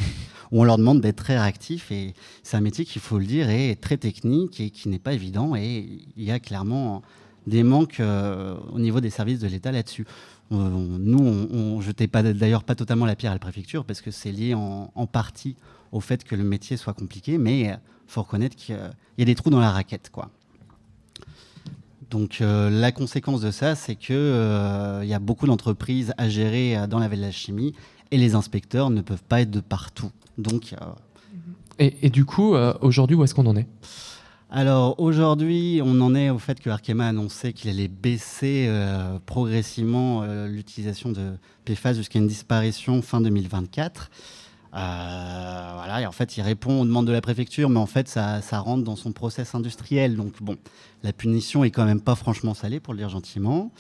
où 0.51 0.61
on 0.61 0.63
leur 0.63 0.77
demande 0.77 1.01
d'être 1.01 1.17
très 1.17 1.39
réactifs. 1.39 1.91
Et 1.91 2.13
c'est 2.43 2.55
un 2.55 2.61
métier 2.61 2.85
qu'il 2.85 3.01
faut 3.01 3.17
le 3.17 3.25
dire 3.25 3.49
est 3.49 3.75
très 3.81 3.97
technique 3.97 4.59
et 4.59 4.69
qui 4.69 4.89
n'est 4.89 4.99
pas 4.99 5.13
évident. 5.13 5.55
Et 5.55 5.87
il 6.15 6.23
y 6.23 6.31
a 6.31 6.39
clairement 6.39 7.01
des 7.47 7.63
manques 7.63 7.99
euh, 7.99 8.55
au 8.73 8.79
niveau 8.79 9.01
des 9.01 9.09
services 9.09 9.39
de 9.39 9.47
l'État 9.47 9.71
là-dessus. 9.71 10.05
Nous, 10.51 11.19
on, 11.19 11.77
ne 11.77 11.81
jetait 11.81 12.07
pas 12.07 12.21
d'ailleurs 12.21 12.63
pas 12.63 12.75
totalement 12.75 13.05
la 13.05 13.15
pierre 13.15 13.31
à 13.31 13.35
la 13.35 13.39
préfecture 13.39 13.85
parce 13.85 14.01
que 14.01 14.11
c'est 14.11 14.31
lié 14.31 14.53
en, 14.53 15.07
partie 15.07 15.55
au 15.91 15.99
fait 15.99 16.23
que 16.23 16.35
le 16.35 16.43
métier 16.43 16.77
soit 16.77 16.93
compliqué, 16.93 17.37
mais 17.37 17.61
il 17.61 17.79
faut 18.07 18.21
reconnaître 18.21 18.55
qu'il 18.55 18.77
y 19.17 19.21
a 19.21 19.25
des 19.25 19.35
trous 19.35 19.49
dans 19.49 19.59
la 19.59 19.71
raquette, 19.71 20.09
quoi. 20.11 20.29
Donc 22.11 22.39
euh, 22.39 22.69
la 22.69 22.91
conséquence 22.91 23.41
de 23.41 23.49
ça, 23.49 23.73
c'est 23.73 23.95
qu'il 23.95 24.15
euh, 24.15 25.03
y 25.03 25.13
a 25.13 25.19
beaucoup 25.19 25.47
d'entreprises 25.47 26.13
à 26.17 26.29
gérer 26.29 26.87
dans 26.87 26.99
la 26.99 27.07
veille 27.07 27.19
de 27.19 27.25
la 27.25 27.31
chimie 27.31 27.73
et 28.11 28.17
les 28.17 28.35
inspecteurs 28.35 28.91
ne 28.91 29.01
peuvent 29.01 29.23
pas 29.23 29.41
être 29.41 29.49
de 29.49 29.59
partout. 29.59 30.11
Donc, 30.37 30.75
et, 31.79 32.09
du 32.09 32.23
coup, 32.23 32.55
aujourd'hui, 32.81 33.15
où 33.15 33.23
est-ce 33.23 33.33
qu'on 33.33 33.47
en 33.47 33.55
est? 33.55 33.67
Alors 34.55 35.01
aujourd'hui, 35.01 35.81
on 35.83 35.99
en 35.99 36.15
est 36.15 36.29
au 36.29 36.39
fait 36.39 36.61
que 36.61 36.69
Arkema 36.69 37.07
a 37.07 37.09
annoncé 37.09 37.51
qu'il 37.51 37.69
allait 37.69 37.89
baisser 37.89 38.67
euh, 38.69 39.19
progressivement 39.25 40.21
euh, 40.23 40.47
l'utilisation 40.47 41.11
de 41.11 41.33
PFAS 41.65 41.95
jusqu'à 41.95 42.19
une 42.19 42.27
disparition 42.27 43.01
fin 43.01 43.19
2024. 43.19 44.09
Euh, 44.73 45.71
voilà, 45.73 45.99
et 45.99 46.05
en 46.05 46.13
fait, 46.13 46.37
il 46.37 46.41
répond 46.41 46.79
aux 46.79 46.85
demandes 46.85 47.05
de 47.05 47.11
la 47.11 47.19
préfecture, 47.19 47.69
mais 47.69 47.81
en 47.81 47.85
fait, 47.85 48.07
ça, 48.07 48.39
rentre 48.53 48.85
dans 48.85 48.95
son 48.95 49.11
process 49.11 49.55
industriel. 49.55 50.15
Donc 50.15 50.41
bon, 50.41 50.55
la 51.03 51.11
punition 51.11 51.65
est 51.65 51.71
quand 51.71 51.83
même 51.83 51.99
pas 51.99 52.15
franchement 52.15 52.53
salée, 52.53 52.79
pour 52.79 52.93
le 52.93 52.99
dire 52.99 53.09
gentiment. 53.09 53.71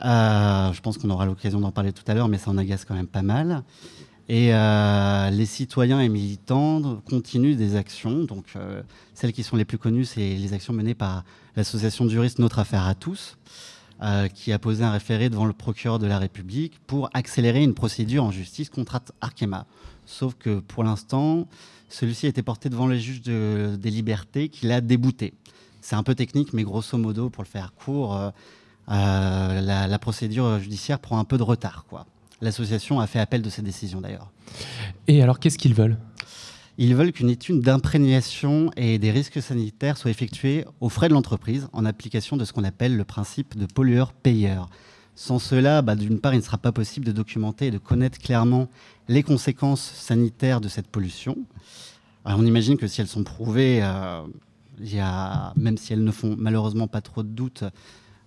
je 0.00 0.80
pense 0.80 0.96
qu'on 0.96 1.10
aura 1.10 1.26
l'occasion 1.26 1.60
d'en 1.60 1.72
parler 1.72 1.92
tout 1.92 2.04
à 2.06 2.14
l'heure, 2.14 2.28
mais 2.28 2.38
ça 2.38 2.50
en 2.50 2.56
agace 2.56 2.86
quand 2.86 2.94
même 2.94 3.06
pas 3.06 3.20
mal. 3.20 3.64
Et 4.28 4.54
euh, 4.54 5.30
les 5.30 5.46
citoyens 5.46 6.00
et 6.00 6.08
militants 6.08 7.02
continuent 7.08 7.56
des 7.56 7.76
actions. 7.76 8.24
Donc, 8.24 8.44
euh, 8.54 8.82
celles 9.14 9.32
qui 9.32 9.42
sont 9.42 9.56
les 9.56 9.64
plus 9.64 9.78
connues, 9.78 10.04
c'est 10.04 10.34
les 10.36 10.52
actions 10.52 10.72
menées 10.72 10.94
par 10.94 11.24
l'association 11.56 12.04
de 12.04 12.10
juristes 12.10 12.38
Notre 12.38 12.60
Affaire 12.60 12.86
à 12.86 12.94
tous, 12.94 13.38
euh, 14.02 14.28
qui 14.28 14.52
a 14.52 14.58
posé 14.58 14.84
un 14.84 14.92
référé 14.92 15.30
devant 15.30 15.46
le 15.46 15.52
procureur 15.52 15.98
de 15.98 16.06
la 16.06 16.18
République 16.18 16.78
pour 16.86 17.10
accélérer 17.12 17.62
une 17.62 17.74
procédure 17.74 18.24
en 18.24 18.30
justice 18.30 18.70
contre 18.70 19.00
Arkema. 19.20 19.66
Sauf 20.06 20.34
que 20.34 20.60
pour 20.60 20.84
l'instant, 20.84 21.48
celui-ci 21.88 22.26
a 22.26 22.28
été 22.28 22.42
porté 22.42 22.68
devant 22.68 22.86
les 22.86 23.00
juges 23.00 23.22
des 23.22 23.90
libertés 23.90 24.48
qui 24.48 24.66
l'a 24.66 24.80
débouté. 24.80 25.34
C'est 25.80 25.96
un 25.96 26.02
peu 26.02 26.14
technique, 26.14 26.52
mais 26.52 26.62
grosso 26.62 26.96
modo, 26.98 27.30
pour 27.30 27.42
le 27.42 27.48
faire 27.48 27.72
court, 27.72 28.32
la, 28.86 29.86
la, 29.86 29.98
procédure 29.98 30.58
judiciaire 30.58 30.98
prend 30.98 31.18
un 31.18 31.24
peu 31.24 31.38
de 31.38 31.42
retard. 31.42 31.84
quoi. 31.88 32.06
L'association 32.40 33.00
a 33.00 33.06
fait 33.06 33.18
appel 33.18 33.42
de 33.42 33.50
cette 33.50 33.64
décision 33.64 34.00
d'ailleurs. 34.00 34.32
Et 35.08 35.22
alors 35.22 35.38
qu'est-ce 35.38 35.58
qu'ils 35.58 35.74
veulent? 35.74 35.98
Ils 36.78 36.94
veulent 36.94 37.12
qu'une 37.12 37.28
étude 37.28 37.60
d'imprégnation 37.60 38.70
et 38.76 38.98
des 38.98 39.10
risques 39.10 39.42
sanitaires 39.42 39.98
soit 39.98 40.10
effectuée 40.10 40.64
aux 40.80 40.88
frais 40.88 41.08
de 41.08 41.12
l'entreprise 41.12 41.68
en 41.74 41.84
application 41.84 42.38
de 42.38 42.44
ce 42.46 42.54
qu'on 42.54 42.64
appelle 42.64 42.96
le 42.96 43.04
principe 43.04 43.58
de 43.58 43.66
pollueur-payeur. 43.66 44.70
Sans 45.14 45.38
cela, 45.38 45.82
bah, 45.82 45.96
d'une 45.96 46.20
part, 46.20 46.32
il 46.32 46.38
ne 46.38 46.42
sera 46.42 46.56
pas 46.56 46.72
possible 46.72 47.04
de 47.04 47.12
documenter 47.12 47.66
et 47.66 47.70
de 47.70 47.76
connaître 47.76 48.18
clairement 48.18 48.68
les 49.08 49.22
conséquences 49.22 49.82
sanitaires 49.82 50.62
de 50.62 50.68
cette 50.68 50.86
pollution. 50.86 51.36
on 52.24 52.46
imagine 52.46 52.78
que 52.78 52.86
si 52.86 53.02
elles 53.02 53.08
sont 53.08 53.24
prouvées, 53.24 53.80
euh, 53.82 54.22
y 54.80 54.98
a, 54.98 55.52
même 55.56 55.76
si 55.76 55.92
elles 55.92 56.04
ne 56.04 56.10
font 56.10 56.36
malheureusement 56.38 56.86
pas 56.86 57.02
trop 57.02 57.22
de 57.22 57.28
doutes, 57.28 57.64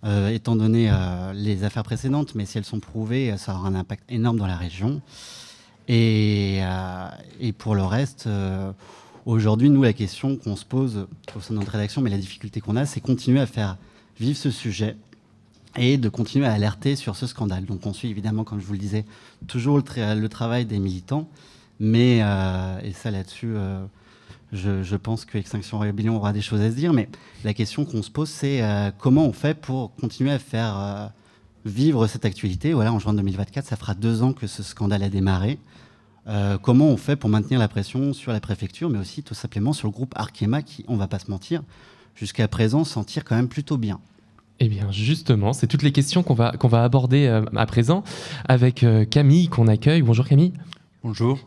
euh, 0.05 0.29
étant 0.29 0.57
donné 0.57 0.89
euh, 0.91 1.31
les 1.33 1.63
affaires 1.63 1.83
précédentes, 1.83 2.35
mais 2.35 2.45
si 2.45 2.57
elles 2.57 2.65
sont 2.65 2.81
prouvées, 2.81 3.37
ça 3.37 3.55
aura 3.55 3.69
un 3.69 3.75
impact 3.75 4.03
énorme 4.09 4.37
dans 4.37 4.47
la 4.47 4.57
région. 4.57 5.01
Et, 5.87 6.59
euh, 6.61 7.51
pour 7.57 7.73
le 7.75 7.83
reste, 7.83 8.27
aujourd'hui, 9.25 9.69
nous, 9.69 9.83
la 9.83 9.93
question 9.93 10.35
qu'on 10.35 10.55
se 10.55 10.65
pose 10.65 11.07
au 11.35 11.39
sein 11.39 11.53
de 11.53 11.59
notre 11.59 11.71
rédaction, 11.71 12.01
mais 12.01 12.09
la 12.09 12.17
difficulté 12.17 12.59
qu'on 12.59 12.75
a, 12.75 12.85
c'est 12.85 12.99
continuer 12.99 13.39
à 13.39 13.45
faire 13.45 13.77
vivre 14.19 14.37
ce 14.37 14.51
sujet 14.51 14.97
et 15.77 15.97
de 15.97 16.09
continuer 16.09 16.45
à 16.45 16.53
alerter 16.53 16.95
sur 16.95 17.15
ce 17.15 17.25
scandale. 17.25 17.65
Donc 17.65 17.85
on 17.85 17.93
suit 17.93 18.09
évidemment, 18.09 18.43
comme 18.43 18.59
je 18.59 18.65
vous 18.65 18.73
le 18.73 18.79
disais, 18.79 19.05
toujours 19.47 19.77
le, 19.77 20.19
le 20.19 20.29
travail 20.29 20.65
des 20.65 20.79
militants, 20.79 21.29
mais, 21.79 22.17
et 22.17 22.93
ça 22.93 23.09
là-dessus, 23.09 23.55
je, 24.53 24.95
pense 24.95 25.25
que 25.25 25.37
Extinction 25.37 25.79
Rebellion 25.79 26.15
aura 26.15 26.31
des 26.31 26.41
choses 26.41 26.61
à 26.61 26.69
se 26.69 26.75
dire, 26.75 26.93
mais 26.93 27.09
la 27.43 27.53
question 27.53 27.85
qu'on 27.85 28.03
se 28.03 28.11
pose, 28.11 28.29
c'est 28.29 28.61
euh, 28.61 28.91
comment 28.97 29.25
on 29.25 29.33
fait 29.33 29.59
pour 29.59 29.93
continuer 29.95 30.31
à 30.31 30.39
faire 30.39 30.77
euh, 30.77 31.07
vivre 31.65 32.05
cette 32.07 32.25
actualité? 32.25 32.73
Voilà, 32.73 32.93
en 32.93 32.99
juin 32.99 33.13
2024, 33.13 33.65
ça 33.65 33.75
fera 33.75 33.95
deux 33.95 34.21
ans 34.21 34.31
que 34.31 34.45
ce 34.45 34.61
scandale 34.61 35.03
a 35.03 35.09
démarré. 35.09 35.57
Euh, 36.27 36.57
comment 36.57 36.85
on 36.85 36.97
fait 36.97 37.15
pour 37.15 37.29
maintenir 37.29 37.59
la 37.59 37.67
pression 37.67 38.13
sur 38.13 38.31
la 38.31 38.39
préfecture, 38.39 38.89
mais 38.89 38.99
aussi 38.99 39.23
tout 39.23 39.33
simplement 39.33 39.73
sur 39.73 39.87
le 39.87 39.91
groupe 39.91 40.13
Arkema, 40.15 40.61
qui, 40.61 40.85
on 40.87 40.97
va 40.97 41.07
pas 41.07 41.19
se 41.19 41.31
mentir, 41.31 41.63
jusqu'à 42.15 42.47
présent 42.47 42.83
s'en 42.83 43.03
tire 43.03 43.25
quand 43.25 43.35
même 43.35 43.49
plutôt 43.49 43.77
bien? 43.77 43.99
Eh 44.59 44.69
bien, 44.69 44.91
justement, 44.91 45.51
c'est 45.51 45.67
toutes 45.67 45.81
les 45.81 45.91
questions 45.91 46.21
qu'on 46.21 46.35
va, 46.35 46.51
qu'on 46.51 46.67
va 46.67 46.83
aborder 46.83 47.27
à 47.55 47.65
présent 47.65 48.03
avec 48.47 48.85
Camille 49.09 49.47
qu'on 49.47 49.67
accueille. 49.67 50.03
Bonjour 50.03 50.25
Camille. 50.27 50.53
Bonjour. 51.05 51.37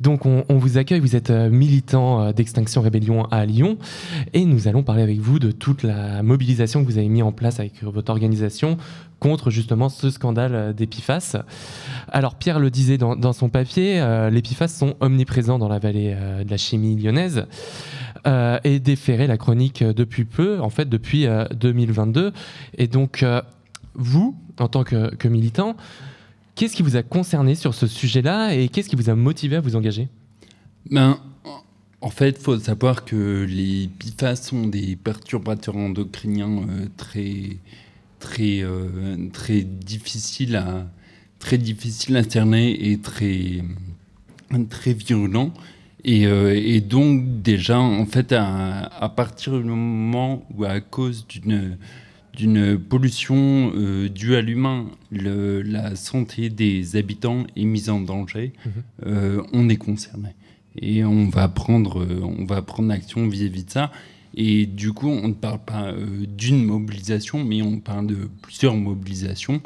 Donc 0.00 0.26
on, 0.26 0.44
vous 0.48 0.78
accueille, 0.78 0.98
vous 0.98 1.14
êtes 1.14 1.30
euh, 1.30 1.48
militant 1.48 2.22
euh, 2.22 2.32
d'Extinction 2.32 2.82
Rébellion 2.82 3.26
à 3.26 3.46
Lyon 3.46 3.78
et 4.32 4.44
nous 4.44 4.66
allons 4.66 4.82
parler 4.82 5.02
avec 5.02 5.20
vous 5.20 5.38
de 5.38 5.52
toute 5.52 5.84
la 5.84 6.24
mobilisation 6.24 6.82
que 6.82 6.90
vous 6.90 6.98
avez 6.98 7.06
mis 7.06 7.22
en 7.22 7.30
place 7.30 7.60
avec 7.60 7.84
votre 7.84 8.10
organisation 8.10 8.78
contre 9.20 9.50
justement 9.50 9.90
ce 9.90 10.10
scandale 10.10 10.54
euh, 10.56 10.72
d'Epifas. 10.72 11.36
Alors 12.08 12.34
Pierre 12.34 12.58
le 12.58 12.68
disait 12.68 12.98
dans, 12.98 13.32
son 13.32 13.48
papier, 13.48 14.04
les 14.32 14.38
Epifas 14.38 14.66
sont 14.66 14.96
omniprésents 14.98 15.60
dans 15.60 15.68
la 15.68 15.78
vallée 15.78 16.16
de 16.44 16.50
la 16.50 16.56
chimie 16.56 16.96
lyonnaise 16.96 17.46
et 18.64 18.80
déféré 18.80 19.28
la 19.28 19.36
chronique 19.36 19.84
depuis 19.84 20.24
peu, 20.24 20.60
en 20.60 20.70
fait 20.70 20.88
depuis 20.88 21.26
2022. 21.54 22.32
Et 22.76 22.88
donc 22.88 23.24
vous, 23.94 24.36
en 24.58 24.68
tant 24.68 24.84
que 24.84 25.28
militant, 25.28 25.76
Qu'est-ce 26.56 26.74
qui 26.74 26.82
vous 26.82 26.96
a 26.96 27.02
concerné 27.02 27.54
sur 27.54 27.74
ce 27.74 27.86
sujet-là 27.86 28.54
et 28.54 28.68
qu'est-ce 28.68 28.88
qui 28.88 28.96
vous 28.96 29.10
a 29.10 29.14
motivé 29.14 29.56
à 29.56 29.60
vous 29.60 29.76
engager? 29.76 30.08
Ben, 30.90 31.18
En 32.00 32.08
fait, 32.08 32.30
il 32.30 32.42
faut 32.42 32.58
savoir 32.58 33.04
que 33.04 33.44
les 33.46 33.90
PFAS 33.98 34.36
sont 34.36 34.66
des 34.66 34.96
perturbateurs 34.96 35.76
endocriniens 35.76 36.62
euh, 36.62 36.86
très, 36.96 37.58
très, 38.20 38.62
euh, 38.62 39.28
très, 39.34 39.60
difficiles 39.60 40.56
à, 40.56 40.86
très 41.40 41.58
difficiles 41.58 42.16
à 42.16 42.22
cerner 42.22 42.90
et 42.90 42.98
très, 43.00 43.62
très 44.70 44.94
virulents. 44.94 45.52
Et, 46.04 46.26
euh, 46.26 46.80
donc 46.80 47.42
déjà, 47.42 47.78
en 47.78 48.06
fait, 48.06 48.32
à, 48.32 49.12
partir 49.14 49.58
du 49.58 49.64
moment 49.64 50.46
où 50.56 50.64
à 50.64 50.80
cause 50.80 51.26
d'une 51.26 51.76
d'une 52.36 52.78
pollution 52.78 53.72
euh, 53.74 54.08
due 54.08 54.36
à 54.36 54.42
l'humain, 54.42 54.86
la 55.10 55.96
santé 55.96 56.50
des 56.50 56.96
habitants 56.96 57.44
est 57.56 57.64
mise 57.64 57.88
en 57.88 58.00
danger, 58.00 58.52
mhm. 58.64 58.72
euh, 59.06 59.42
on 59.52 59.68
est 59.68 59.76
concerné. 59.76 60.30
et 60.78 61.04
on 61.04 61.28
va 61.28 61.48
prendre, 61.48 62.06
on 62.22 62.44
va 62.44 62.60
prendre 62.62 62.92
action 62.92 63.26
vis-à-vis 63.26 63.64
de 63.64 63.70
ça. 63.70 63.90
Et 64.34 64.66
du 64.66 64.92
coup, 64.92 65.08
on 65.08 65.28
ne 65.28 65.32
parle 65.32 65.64
pas 65.64 65.94
d'une 66.28 66.62
mobilisation, 66.62 67.42
mais 67.42 67.62
on 67.62 67.80
parle 67.80 68.06
de 68.06 68.28
plusieurs 68.42 68.76
mobilisations 68.76 69.62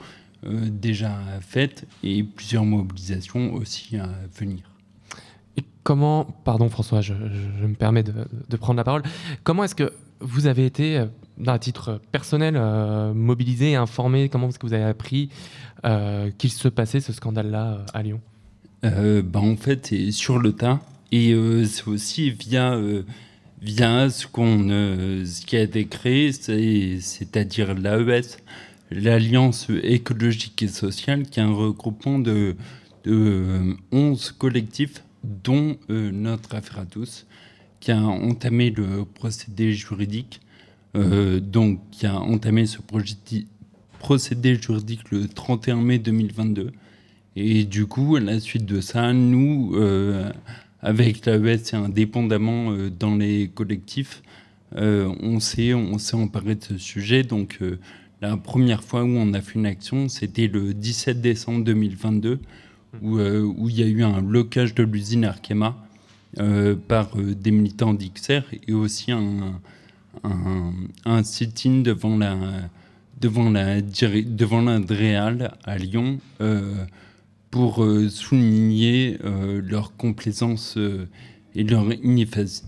déjà 0.47 1.19
faites 1.41 1.87
et 2.05 2.23
plusieurs 2.23 2.65
mobilisations 2.65 3.53
aussi 3.55 3.97
à 3.97 4.09
venir. 4.39 4.63
Et 5.57 5.65
comment, 5.83 6.25
pardon 6.45 6.69
François, 6.69 7.01
je, 7.01 7.15
me 7.15 7.75
permets 7.75 8.05
de, 8.05 8.15
de, 8.49 8.57
prendre 8.57 8.77
la 8.77 8.85
parole, 8.85 9.03
comment 9.43 9.65
est-ce 9.65 9.75
que 9.75 9.93
vous 10.21 10.47
avez 10.47 10.67
été 10.67 11.05
d'un 11.41 11.59
titre 11.59 12.01
personnel, 12.13 12.55
euh, 12.57 13.13
mobilisé 13.15 13.75
informé 13.75 14.29
Comment 14.29 14.49
est-ce 14.49 14.59
que 14.59 14.67
vous 14.67 14.75
avez 14.75 14.85
appris 14.85 15.31
euh, 15.85 16.31
qu'il 16.37 16.51
se 16.51 16.69
passait 16.69 17.01
ce 17.01 17.13
scandale-là 17.13 17.73
euh, 17.73 17.85
à 17.95 18.03
Lyon? 18.03 18.21
Bah, 18.83 19.41
En 19.41 19.57
fait, 19.57 19.87
c'est 19.87 20.11
sur 20.11 20.39
le 20.39 20.53
tas. 20.53 20.81
Et 21.13 21.35
c'est 21.65 21.89
aussi 21.89 22.31
via, 22.31 22.79
via 23.61 24.09
ce, 24.11 24.29
qu'on, 24.29 24.69
ce 24.69 25.45
qui 25.45 25.57
a 25.57 25.63
été 25.63 25.85
créé, 25.87 26.31
c'est-à-dire 26.31 27.75
l'AES, 27.75 28.39
l'Alliance 28.93 29.67
écologique 29.83 30.63
et 30.63 30.69
sociale, 30.69 31.25
qui 31.25 31.41
est 31.41 31.43
un 31.43 31.53
regroupement 31.53 32.21
de, 32.21 32.55
de 33.03 33.75
11 33.91 34.37
collectifs, 34.39 35.03
dont 35.25 35.77
notre 35.89 36.55
affaire 36.55 36.79
à 36.79 36.87
tous, 36.87 37.27
qui 37.81 37.91
a 37.91 37.99
entamé 37.99 38.71
le 38.71 39.05
procédé 39.05 39.73
juridique 39.73 40.41
donc, 40.95 41.81
qui 41.91 42.07
a 42.07 42.19
entamé 42.19 42.67
ce 42.67 42.79
procédé 44.01 44.57
juridique 44.57 45.11
le 45.11 45.29
31 45.29 45.77
mai 45.77 45.99
2022. 45.99 46.73
Et 47.37 47.65
du 47.65 47.87
coup, 47.87 48.17
à 48.17 48.21
la 48.21 48.41
suite 48.41 48.67
de 48.67 48.81
ça, 48.81 49.13
nous, 49.13 49.73
euh, 49.75 50.33
avec 50.81 51.25
l'AES 51.27 51.73
et 51.73 51.77
indépendamment 51.77 52.73
euh, 52.73 52.91
dans 52.91 53.15
les 53.15 53.49
collectifs, 53.49 54.23
on 54.77 55.41
s'est 55.41 55.75
on 55.75 55.97
emparé 56.15 56.55
de 56.55 56.63
ce 56.63 56.79
sujet. 56.79 57.25
Donc, 57.25 57.59
la 58.21 58.37
première 58.37 58.85
fois 58.85 59.03
où 59.03 59.09
on 59.09 59.35
a 59.35 59.41
fait 59.41 59.59
une 59.59 59.67
action, 59.67 60.09
c'était 60.09 60.47
le 60.47 60.75
17 60.75 61.21
décembre 61.21 61.65
2022, 61.65 62.39
où, 63.03 63.19
où 63.19 63.69
il 63.69 63.81
y 63.81 63.83
a 63.83 63.87
eu 63.87 64.05
un 64.05 64.23
blocage 64.23 64.77
de 64.77 64.85
l'usine 64.85 65.25
Arkema 65.25 65.77
par 66.87 67.17
des 67.17 67.51
militants 67.51 67.95
d'XR 67.95 68.43
et 68.69 68.73
aussi 68.73 69.11
un, 69.11 69.61
un, 70.25 70.73
un 71.05 71.23
sit-in 71.23 71.83
devant 71.83 72.17
la 72.17 72.37
devant 73.21 73.51
la 73.51 73.81
devant 73.83 74.63
l'Andréal 74.63 75.55
à 75.65 75.77
Lyon 75.77 76.19
euh, 76.41 76.87
pour 77.51 77.85
euh, 77.85 78.09
souligner 78.09 79.19
euh, 79.25 79.61
leur 79.63 79.97
complaisance 79.97 80.79
et 81.55 81.65
leur 81.65 81.87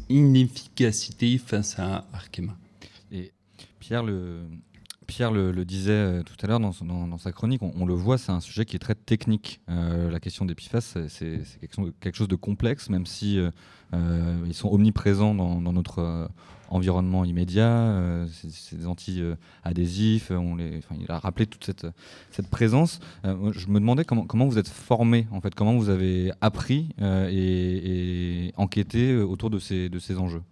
inefficacité 0.09 1.39
face 1.39 1.79
à 1.79 2.07
Arkema. 2.13 2.57
Et 3.13 3.33
Pierre 3.79 4.03
le 4.03 4.41
Pierre 5.07 5.33
le, 5.33 5.65
disait 5.65 6.23
tout 6.25 6.35
à 6.43 6.47
l'heure 6.47 6.61
dans, 6.61 7.19
sa 7.19 7.33
chronique, 7.33 7.63
on, 7.63 7.87
le 7.87 7.95
voit, 7.95 8.19
c'est 8.19 8.33
un 8.33 8.41
sujet 8.41 8.65
qui 8.65 8.77
est 8.77 8.81
très 8.81 8.95
technique. 8.95 9.61
la 9.69 10.21
question 10.21 10.45
des 10.45 10.55
PFAS, 10.55 10.97
c'est 11.09 11.43
quelque, 12.01 12.17
chose 12.17 12.29
de 12.29 12.37
complexe, 12.37 12.89
même 12.89 13.07
si 13.07 13.39
ils 13.93 14.55
sont 14.55 14.69
omniprésents 14.71 15.35
dans, 15.35 15.73
notre 15.73 16.29
environnement 16.73 17.25
immédiat, 17.25 17.69
euh, 17.69 18.27
c'est 18.31 18.79
des 18.79 18.87
anti-adhésifs, 18.87 20.31
on 20.31 20.57
les, 20.57 20.81
il 20.99 21.11
a 21.11 21.19
rappelé 21.19 21.47
toute 21.47 21.65
cette, 21.65 22.49
présence. 22.51 23.01
Euh, 23.25 23.53
je 23.53 23.69
me 23.69 23.79
demandais 23.79 24.05
comment, 24.05 24.47
vous 24.47 24.59
êtes 24.59 24.69
formé, 24.69 25.27
en 25.31 25.41
fait, 25.41 25.55
comment 25.55 25.77
vous 25.77 25.91
avez 25.91 26.33
appris 26.41 26.89
euh, 27.01 27.29
et, 27.31 28.53
enquêté 28.57 29.17
autour 29.17 29.51
de 29.51 29.59
ces, 29.59 29.89
de 29.89 29.99
ces 29.99 30.19
enjeux 30.19 30.43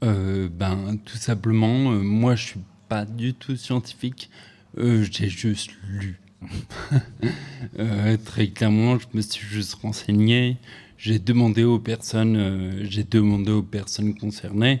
ben, 0.00 0.96
Tout 1.04 1.16
simplement, 1.16 1.90
moi 1.90 2.34
je 2.34 2.46
suis 2.46 2.60
pas 2.88 3.04
du 3.04 3.34
tout 3.34 3.56
scientifique, 3.56 4.30
j'ai 4.76 5.28
juste 5.28 5.70
lu. 5.88 6.20
très 8.24 8.48
clairement, 8.48 8.98
je 8.98 9.06
me 9.14 9.20
suis 9.20 9.46
juste 9.46 9.74
renseigné. 9.74 10.56
J'ai 10.96 11.18
demandé 11.18 11.64
aux 11.64 11.78
personnes, 11.78 12.84
j'ai 12.84 13.04
demandé 13.04 13.52
aux 13.52 13.62
personnes 13.62 14.14
concernées. 14.14 14.80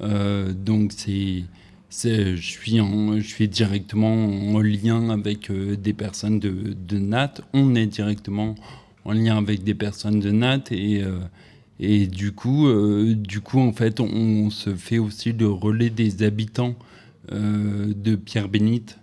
Euh, 0.00 0.52
donc 0.52 0.92
c'est 0.92 1.44
je 1.90 2.36
suis, 2.36 2.80
en, 2.80 3.16
je 3.16 3.26
suis 3.26 3.48
directement 3.48 4.12
en 4.12 4.60
lien 4.60 5.08
avec 5.08 5.50
euh, 5.50 5.74
des 5.74 5.94
personnes 5.94 6.38
de, 6.38 6.76
de, 6.86 6.98
NAT. 6.98 7.34
On 7.54 7.74
est 7.74 7.86
directement 7.86 8.54
en 9.04 9.12
lien 9.12 9.38
avec 9.38 9.64
des 9.64 9.74
personnes 9.74 10.20
de 10.20 10.30
NAT 10.30 10.64
et, 10.70 11.02
euh, 11.02 11.18
et 11.80 12.06
du, 12.06 12.32
coup, 12.32 12.68
du 13.14 13.40
coup, 13.40 13.60
en 13.60 13.72
fait, 13.72 14.00
on, 14.00 14.50
se 14.50 14.74
fait 14.74 14.98
aussi 14.98 15.32
le 15.32 15.48
relais 15.48 15.90
des 15.90 16.24
habitants 16.24 16.74
de 17.30 18.16
Pierre-Bénite 18.16 18.98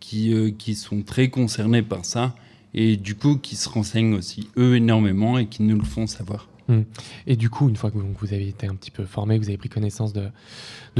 qui, 0.00 0.54
qui 0.58 0.74
sont 0.74 1.02
très 1.02 1.28
concernés 1.28 1.82
par 1.82 2.04
ça 2.04 2.34
et 2.74 2.96
du 2.96 3.14
coup 3.14 3.36
qui 3.36 3.56
se 3.56 3.68
renseignent 3.68 4.14
aussi 4.14 4.48
eux 4.56 4.76
énormément 4.76 5.38
et 5.38 5.46
qui 5.46 5.62
nous 5.62 5.78
le 5.78 5.84
font 5.84 6.06
savoir. 6.06 6.48
Hmm. 6.68 6.82
Et 7.26 7.36
du 7.36 7.50
coup, 7.50 7.68
une 7.68 7.76
fois 7.76 7.90
que 7.90 7.98
vous, 7.98 8.32
avez 8.32 8.48
été 8.48 8.66
un 8.66 8.74
petit 8.74 8.90
peu 8.90 9.04
formé, 9.04 9.36
vous 9.36 9.48
avez 9.48 9.56
pris 9.56 9.68
connaissance 9.68 10.12
de, 10.12 10.30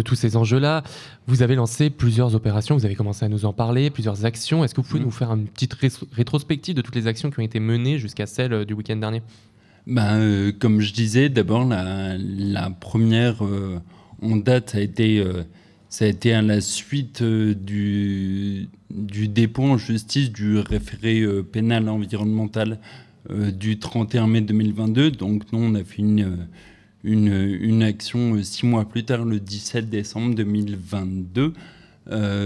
tous 0.02 0.14
ces 0.14 0.36
enjeux-là, 0.36 0.82
vous 1.26 1.42
avez 1.42 1.54
lancé 1.54 1.88
plusieurs 1.88 2.34
opérations, 2.34 2.76
vous 2.76 2.84
avez 2.84 2.96
commencé 2.96 3.24
à 3.24 3.28
nous 3.28 3.44
en 3.44 3.52
parler, 3.52 3.90
plusieurs 3.90 4.24
actions. 4.24 4.64
Est-ce 4.64 4.74
que 4.74 4.80
vous 4.80 4.88
pouvez 4.88 5.00
hmm. 5.00 5.04
nous 5.04 5.10
faire 5.10 5.32
une 5.32 5.46
petite 5.46 5.74
rétrospective 6.12 6.74
de 6.74 6.82
toutes 6.82 6.96
les 6.96 7.06
actions 7.06 7.30
qui 7.30 7.38
ont 7.38 7.44
été 7.44 7.60
menées 7.60 7.98
jusqu'à 7.98 8.26
celle 8.26 8.52
euh, 8.52 8.64
du 8.64 8.74
week-end 8.74 8.96
dernier? 8.96 9.22
Ben, 9.86 10.18
euh, 10.18 10.52
Comme 10.52 10.80
je 10.80 10.92
disais, 10.92 11.28
d'abord, 11.28 11.64
la, 11.64 12.70
première 12.70 13.44
euh, 13.44 13.80
en 14.20 14.36
date, 14.36 14.70
ça 14.70 14.78
a 14.78 14.80
été, 14.80 15.24
ça 15.92 16.06
a 16.06 16.08
été 16.08 16.32
à 16.32 16.40
la 16.40 16.62
suite 16.62 17.22
du, 17.22 18.68
du 18.88 19.28
dépôt 19.28 19.64
en 19.64 19.76
justice 19.76 20.32
du 20.32 20.56
référé 20.58 21.22
pénal 21.52 21.90
environnemental 21.90 22.78
euh, 23.30 23.52
du 23.52 23.78
31 23.78 24.26
mai 24.26 24.40
2022. 24.40 25.12
Donc 25.12 25.44
nous, 25.52 25.60
on 25.60 25.76
a 25.76 25.84
fait 25.84 26.02
une, 26.02 26.22
euh, 26.22 26.36
une, 27.04 27.32
une, 27.60 27.84
action 27.84 28.34
euh, 28.34 28.42
six 28.42 28.66
mois 28.66 28.84
plus 28.84 29.04
tard, 29.04 29.24
le 29.24 29.38
17 29.38 29.88
décembre 29.88 30.34
2022. 30.34 31.52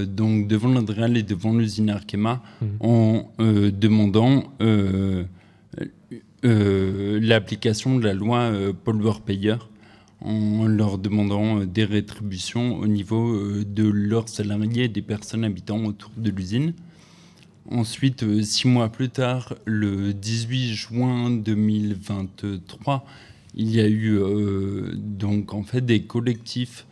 donc 0.05 0.49
devant 0.49 0.69
l'Adréal 0.69 1.17
et 1.17 1.23
devant 1.23 1.55
l'usine 1.55 1.89
Arkema, 1.89 2.43
mmh. 2.61 2.67
en 2.81 3.31
demandant 3.39 4.45
l'application 6.43 7.99
de 7.99 8.05
la 8.05 8.13
loi 8.13 8.53
pollueur-payeur, 8.85 9.71
en 10.21 10.67
leur 10.67 10.99
demandant 10.99 11.65
des 11.65 11.85
rétributions 11.85 12.79
au 12.79 12.87
niveau 12.87 13.63
de 13.65 13.85
leurs 13.85 14.29
salariés 14.29 14.85
et 14.85 14.89
des 14.89 15.03
personnes 15.03 15.45
habitant 15.45 15.85
autour 15.85 16.11
de 16.17 16.31
l'usine. 16.31 16.73
Ensuite, 17.71 18.23
euh, 18.23 18.43
six 18.43 18.69
mois 18.69 18.91
plus 18.91 19.09
tard, 19.09 19.55
le 19.65 20.13
18 20.13 20.73
juin 20.73 21.31
2023, 21.31 23.05
il 23.57 23.75
y 23.75 23.81
a 23.81 23.89
eu 23.89 24.19
euh, 24.19 24.93
donc 24.95 25.53
en 25.53 25.65
fait 25.65 25.81
des 25.81 26.03
collectifs. 26.03 26.87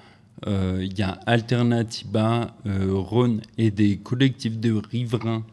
Euh, 0.49 0.81
il 0.83 0.99
y 0.99 1.02
a 1.02 1.11
Alternativa, 1.26 2.57
Rhône 2.66 3.40
et 3.57 3.71
des 3.71 3.99
collectifs 3.99 4.59
de 4.59 4.73
riverains 4.73 5.45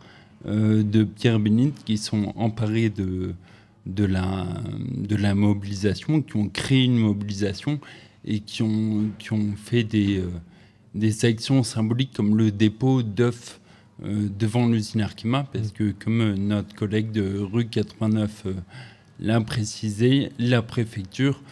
de 0.45 1.03
Pierre 1.03 1.39
Bénite 1.39 1.83
qui 1.83 1.99
sont 1.99 2.33
emparés 2.35 2.89
de, 2.89 3.35
de, 3.85 4.05
la, 4.05 4.47
de 4.95 5.15
la 5.15 5.35
mobilisation, 5.35 6.21
qui 6.21 6.37
ont 6.37 6.49
créé 6.49 6.83
une 6.83 6.97
mobilisation 6.97 7.79
et 8.25 8.39
qui 8.39 8.61
ont, 8.61 9.09
qui 9.17 9.33
ont 9.33 9.53
fait 9.55 9.83
des, 9.83 10.23
des 10.95 11.25
actions 11.25 11.63
symboliques 11.63 12.13
comme 12.13 12.37
le 12.37 12.51
dépôt 12.51 13.01
d'œufs 13.03 13.59
euh, 14.03 14.29
devant 14.39 14.67
l'usine 14.67 15.01
Arkema, 15.01 15.43
parce 15.53 15.71
que 15.71 15.91
comme 15.91 16.21
euh, 16.21 16.35
notre 16.35 16.73
collègue 16.73 17.11
de 17.11 17.37
rue 17.37 17.67
89 17.67 18.43
euh, 18.47 18.53
l'a 19.19 19.39
précisé, 19.41 20.31
la 20.39 20.63
préfecture 20.63 21.43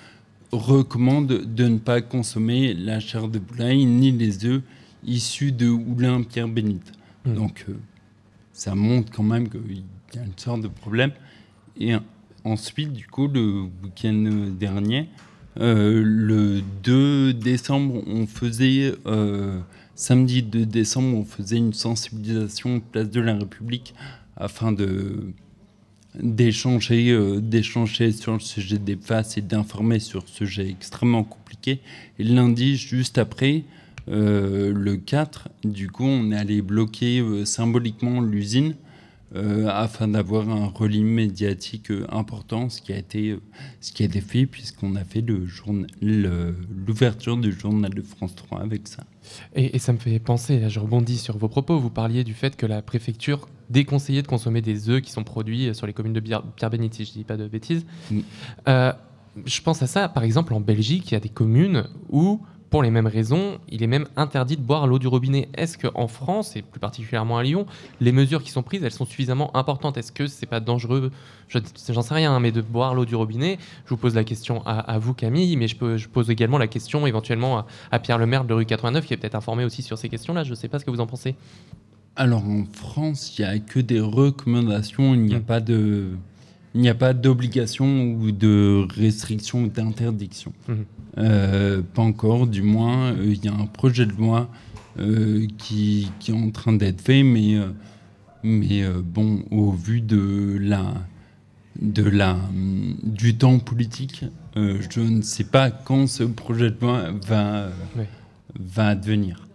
recommande 0.52 1.28
de 1.28 1.68
ne 1.68 1.78
pas 1.78 2.02
consommer 2.02 2.74
la 2.74 3.00
chair 3.00 3.28
de 3.28 3.38
poulaille 3.38 3.86
ni 3.86 4.12
les 4.12 4.46
œufs 4.46 4.64
issus 5.06 5.52
de 5.52 5.70
Oulin 5.70 6.24
Pierre 6.24 6.48
Bénite. 6.48 6.92
Mm. 7.26 7.34
Donc 7.36 7.66
ça 8.52 8.74
montre 8.74 9.12
quand 9.12 9.22
même 9.22 9.48
qu'il 9.48 9.84
y 10.16 10.18
a 10.18 10.24
une 10.24 10.38
sorte 10.38 10.62
de 10.62 10.68
problème. 10.70 11.12
Et 11.80 11.94
ensuite, 12.50 12.94
du 12.94 13.08
coup, 13.08 13.28
le 13.28 13.64
week-end 13.84 14.52
dernier, 14.60 15.10
le 15.56 16.62
2 16.84 17.34
décembre, 17.34 18.04
on 18.08 18.28
faisait 18.28 18.94
samedi 20.00 20.44
2 20.44 20.66
décembre, 20.66 21.18
on 21.18 21.26
faisait 21.26 21.58
une 21.58 21.74
sensibilisation 21.74 22.80
place 22.80 23.10
de 23.10 23.20
la 23.20 23.36
République 23.36 23.94
afin 24.38 24.74
euh, 24.80 25.34
d'échanger 26.16 28.12
sur 28.14 28.34
le 28.34 28.40
sujet 28.40 28.78
des 28.78 28.96
faces 28.96 29.38
et 29.38 29.42
d'informer 29.42 30.00
sur 30.00 30.24
ce 30.28 30.46
sujet 30.46 30.70
extrêmement 30.70 31.26
compliqué. 31.26 31.82
Et 32.18 32.24
lundi, 32.24 32.78
juste 32.78 33.18
après, 33.18 33.66
euh, 34.08 34.72
le 34.74 34.96
4, 34.96 35.50
du 35.66 35.90
coup, 35.90 36.06
on 36.06 36.32
allé 36.32 36.62
bloquer 36.62 37.20
euh, 37.20 37.44
symboliquement 37.44 38.22
l'usine 38.22 38.76
afin 39.36 40.08
d'avoir 40.08 40.50
un 40.50 40.68
relais 40.68 41.02
médiatique 41.02 41.92
important, 42.10 42.70
ce 42.70 42.82
qui 42.82 42.94
a 42.94 42.98
été, 42.98 43.38
ce 43.80 43.92
qui 43.92 44.04
a 44.04 44.06
été 44.08 44.22
fait 44.22 44.46
puisqu'on 44.46 44.96
a 44.96 45.04
fait 45.04 45.24
l'ouverture 46.02 47.38
du 47.38 47.52
journal 47.52 47.94
de 47.94 48.02
France 48.02 48.36
3 48.36 48.62
avec 48.62 48.88
ça. 48.88 49.04
Et, 49.56 49.78
ça 49.78 49.94
me 49.94 50.00
fait 50.00 50.18
penser, 50.20 50.60
là 50.60 50.70
je 50.70 50.80
rebondis 50.80 51.18
sur 51.18 51.38
vos 51.38 51.48
propos, 51.48 51.80
vous 51.80 51.92
parliez 51.92 52.24
du 52.24 52.34
fait 52.34 52.56
que 52.56 52.66
la 52.66 52.82
préfecture 52.82 53.48
déconseillait 53.70 54.24
de 54.24 54.28
consommer 54.28 54.62
des 54.62 54.90
œufs 54.90 55.02
qui 55.02 55.12
sont 55.12 55.24
produits 55.24 55.76
sur 55.76 55.86
les 55.86 55.94
communes 55.94 56.14
de 56.14 56.20
Pierre-Bénitier, 56.20 57.06
je 57.06 57.12
ne 57.12 57.16
dis 57.18 57.24
pas 57.24 57.38
de 57.38 57.48
bêtises. 57.48 57.86
Mm. 58.10 58.22
je 59.46 59.62
pense 59.62 59.84
à 59.84 59.88
ça, 59.88 60.10
par 60.10 60.24
exemple 60.24 60.54
en 60.54 60.60
Belgique, 60.60 61.12
il 61.12 61.14
y 61.14 61.18
a 61.18 61.20
des 61.20 61.30
communes 61.30 61.84
où 62.10 62.42
pour 62.70 62.84
les 62.84 62.92
mêmes 62.92 63.08
raisons, 63.08 63.60
il 63.70 63.82
est 63.82 63.88
même 63.88 64.06
interdit 64.16 64.56
de 64.56 64.62
boire 64.62 64.86
l'eau 64.86 65.00
du 65.00 65.08
robinet. 65.08 65.50
Est-ce 65.56 65.78
qu'en 65.78 66.08
France, 66.08 66.56
et 66.56 66.62
plus 66.62 66.80
particulièrement 66.80 67.38
à 67.38 67.44
Lyon, 67.44 67.66
les 68.00 68.12
mesures 68.12 68.44
qui 68.44 68.52
sont 68.52 68.64
prises, 68.64 68.84
elles 68.84 68.92
sont 68.92 69.06
suffisamment 69.06 69.56
importantes? 69.58 69.98
Est-ce 69.98 70.12
que 70.12 70.28
c'est 70.28 70.46
pas 70.46 70.60
dangereux? 70.60 71.12
J'en 71.48 72.02
sais 72.02 72.14
rien, 72.14 72.32
hein, 72.32 72.40
mais 72.40 72.52
de 72.52 72.62
boire 72.62 72.94
l'eau 72.94 73.06
du 73.06 73.16
robinet, 73.16 73.58
je 73.86 73.90
vous 73.90 73.98
pose 73.98 74.14
la 74.14 74.24
question 74.24 74.62
à, 74.66 75.00
vous, 75.00 75.14
Camille, 75.14 75.58
mais 75.58 75.68
je, 75.68 75.76
peux, 75.76 75.98
je, 75.98 76.08
pose 76.08 76.30
également 76.30 76.60
la 76.60 76.68
question 76.68 77.08
éventuellement 77.08 77.66
à, 77.92 78.00
Pierre 78.00 78.20
Lemaire 78.20 78.46
de 78.46 78.54
rue 78.54 78.66
89, 78.66 79.06
qui 79.06 79.14
est 79.14 79.18
peut-être 79.18 79.36
informé 79.36 79.64
aussi 79.64 79.82
sur 79.82 79.98
ces 79.98 80.10
questions-là. 80.10 80.44
Je 80.44 80.52
ne 80.52 80.56
sais 80.56 80.68
pas 80.68 80.78
ce 80.78 80.86
que 80.86 80.92
vous 80.92 81.00
en 81.00 81.08
pensez. 81.08 81.36
Alors 82.16 82.44
en 82.46 82.66
France, 82.72 83.38
il 83.38 83.46
n'y 83.46 83.48
a 83.48 83.60
que 83.60 83.80
des 83.80 84.00
recommandations, 84.00 85.16
il 85.16 85.22
n'y 85.22 85.36
a 85.36 85.40
mmh. 85.40 85.44
pas 85.44 85.62
de 85.62 86.10
il 86.76 86.82
n'y 86.82 86.90
a 86.90 86.96
pas 86.96 87.14
d'obligation 87.14 88.14
ou 88.14 88.32
de 88.32 88.86
restriction 88.96 89.64
ou 89.64 89.68
d'interdiction. 89.68 90.54
Mhm. 90.68 90.86
Euh, 91.18 91.82
pas 91.82 92.02
encore, 92.02 92.48
du 92.48 92.62
moins. 92.62 93.14
Euh, 93.14 93.26
il 93.26 93.44
y 93.44 93.48
a 93.48 93.54
un 93.54 93.66
projet 93.66 94.06
de 94.06 94.14
loi 94.14 94.50
euh, 95.00 95.48
qui, 95.58 96.12
qui, 96.20 96.32
est 96.32 96.36
en 96.36 96.52
train 96.52 96.74
d'être 96.74 97.02
fait, 97.02 97.24
mais, 97.24 97.58
mais 98.44 98.84
bon, 99.04 99.44
au 99.52 99.72
vu 99.72 100.02
de 100.02 100.58
la, 100.62 100.94
de 101.82 102.04
la, 102.04 102.38
du 103.04 103.36
temps 103.36 103.60
politique, 103.60 104.26
je 104.56 105.00
ne 105.00 105.22
sais 105.22 105.46
pas 105.46 105.72
quand 105.72 106.08
ce 106.08 106.24
projet 106.24 106.70
de 106.70 106.78
loi 106.82 107.12
va, 107.28 107.70
va 108.60 108.88
advenir. 108.88 109.49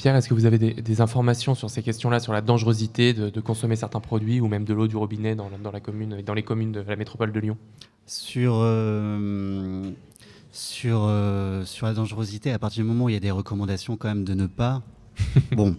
Pierre, 0.00 0.16
est-ce 0.16 0.30
que 0.30 0.34
vous 0.34 0.46
avez 0.46 0.56
des, 0.56 1.00
informations 1.02 1.54
sur 1.54 1.68
ces 1.68 1.82
questions-là, 1.82 2.20
sur 2.20 2.32
la 2.32 2.40
dangerosité 2.40 3.12
de, 3.12 3.40
consommer 3.40 3.76
certains 3.76 4.00
produits 4.00 4.40
ou 4.40 4.48
même 4.48 4.64
de 4.64 4.72
l'eau 4.72 4.88
du 4.88 4.96
robinet 4.96 5.34
dans, 5.34 5.50
la 5.70 5.80
commune, 5.80 6.22
dans 6.22 6.32
les 6.32 6.42
communes 6.42 6.72
de 6.72 6.80
la 6.80 6.96
métropole 6.96 7.32
de 7.32 7.38
Lyon? 7.38 7.58
Sur, 8.06 8.54
euh, 8.62 9.90
sur, 10.52 11.02
euh, 11.02 11.66
sur 11.66 11.86
la 11.86 11.92
dangerosité, 11.92 12.50
à 12.50 12.58
partir 12.58 12.82
du 12.82 12.88
moment 12.88 13.04
où 13.04 13.08
il 13.10 13.12
y 13.12 13.16
a 13.16 13.20
des 13.20 13.30
recommandations 13.30 13.98
quand 13.98 14.08
même 14.08 14.24
de 14.24 14.32
ne 14.32 14.46
pas. 14.46 14.80
bon, 15.52 15.76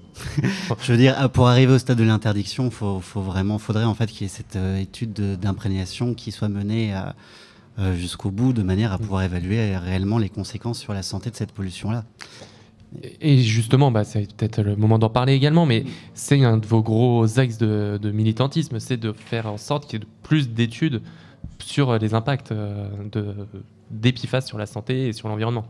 je 0.84 0.92
veux 0.92 1.00
dire, 1.00 1.32
pour 1.32 1.48
arriver 1.48 1.74
au 1.74 1.80
stade 1.80 1.98
de 1.98 2.04
l'interdiction, 2.04 2.70
faut, 2.70 3.00
faut 3.00 3.22
vraiment, 3.22 3.58
faudrait 3.58 3.86
en 3.86 3.96
fait 3.96 4.06
qu'il 4.06 4.22
y 4.22 4.26
ait 4.26 4.28
cette 4.28 4.56
euh, 4.56 4.78
étude 4.78 5.14
d'imprégnation 5.40 6.14
qui 6.14 6.32
soit 6.32 6.50
menée 6.50 6.94
jusqu'au 7.96 8.30
bout, 8.30 8.54
de 8.54 8.62
manière 8.62 8.92
à 8.94 9.00
pouvoir 9.00 9.24
évaluer 9.24 9.76
réellement 9.78 10.20
les 10.20 10.30
conséquences 10.30 10.78
sur 10.78 10.94
la 10.94 11.02
santé 11.02 11.32
de 11.32 11.36
cette 11.36 11.54
pollution-là. 11.54 12.06
Et 13.22 13.38
justement, 13.38 13.90
bah, 13.90 14.04
c'est 14.04 14.34
peut-être 14.34 14.62
le 14.62 14.76
moment 14.76 15.00
d'en 15.00 15.10
parler 15.10 15.34
également, 15.34 15.66
mais 15.66 15.86
c'est 16.14 16.44
un 16.44 16.58
de 16.58 16.66
vos 16.66 16.82
gros 16.82 17.40
axes 17.40 17.58
de, 17.58 18.12
militantisme, 18.12 18.80
c'est 18.80 18.98
de 18.98 19.14
faire 19.14 19.48
en 19.48 19.58
sorte 19.58 19.90
qu'il 19.90 20.00
y 20.00 20.04
ait 20.04 20.08
plus 20.24 20.50
d'études 20.50 21.02
sur 21.60 21.98
les 21.98 22.14
impacts 22.14 22.52
euh, 22.52 22.90
d'Epiphase 23.90 24.46
sur 24.46 24.58
la 24.58 24.66
santé 24.66 25.08
et 25.08 25.14
sur 25.14 25.30
l'environnement. 25.30 25.66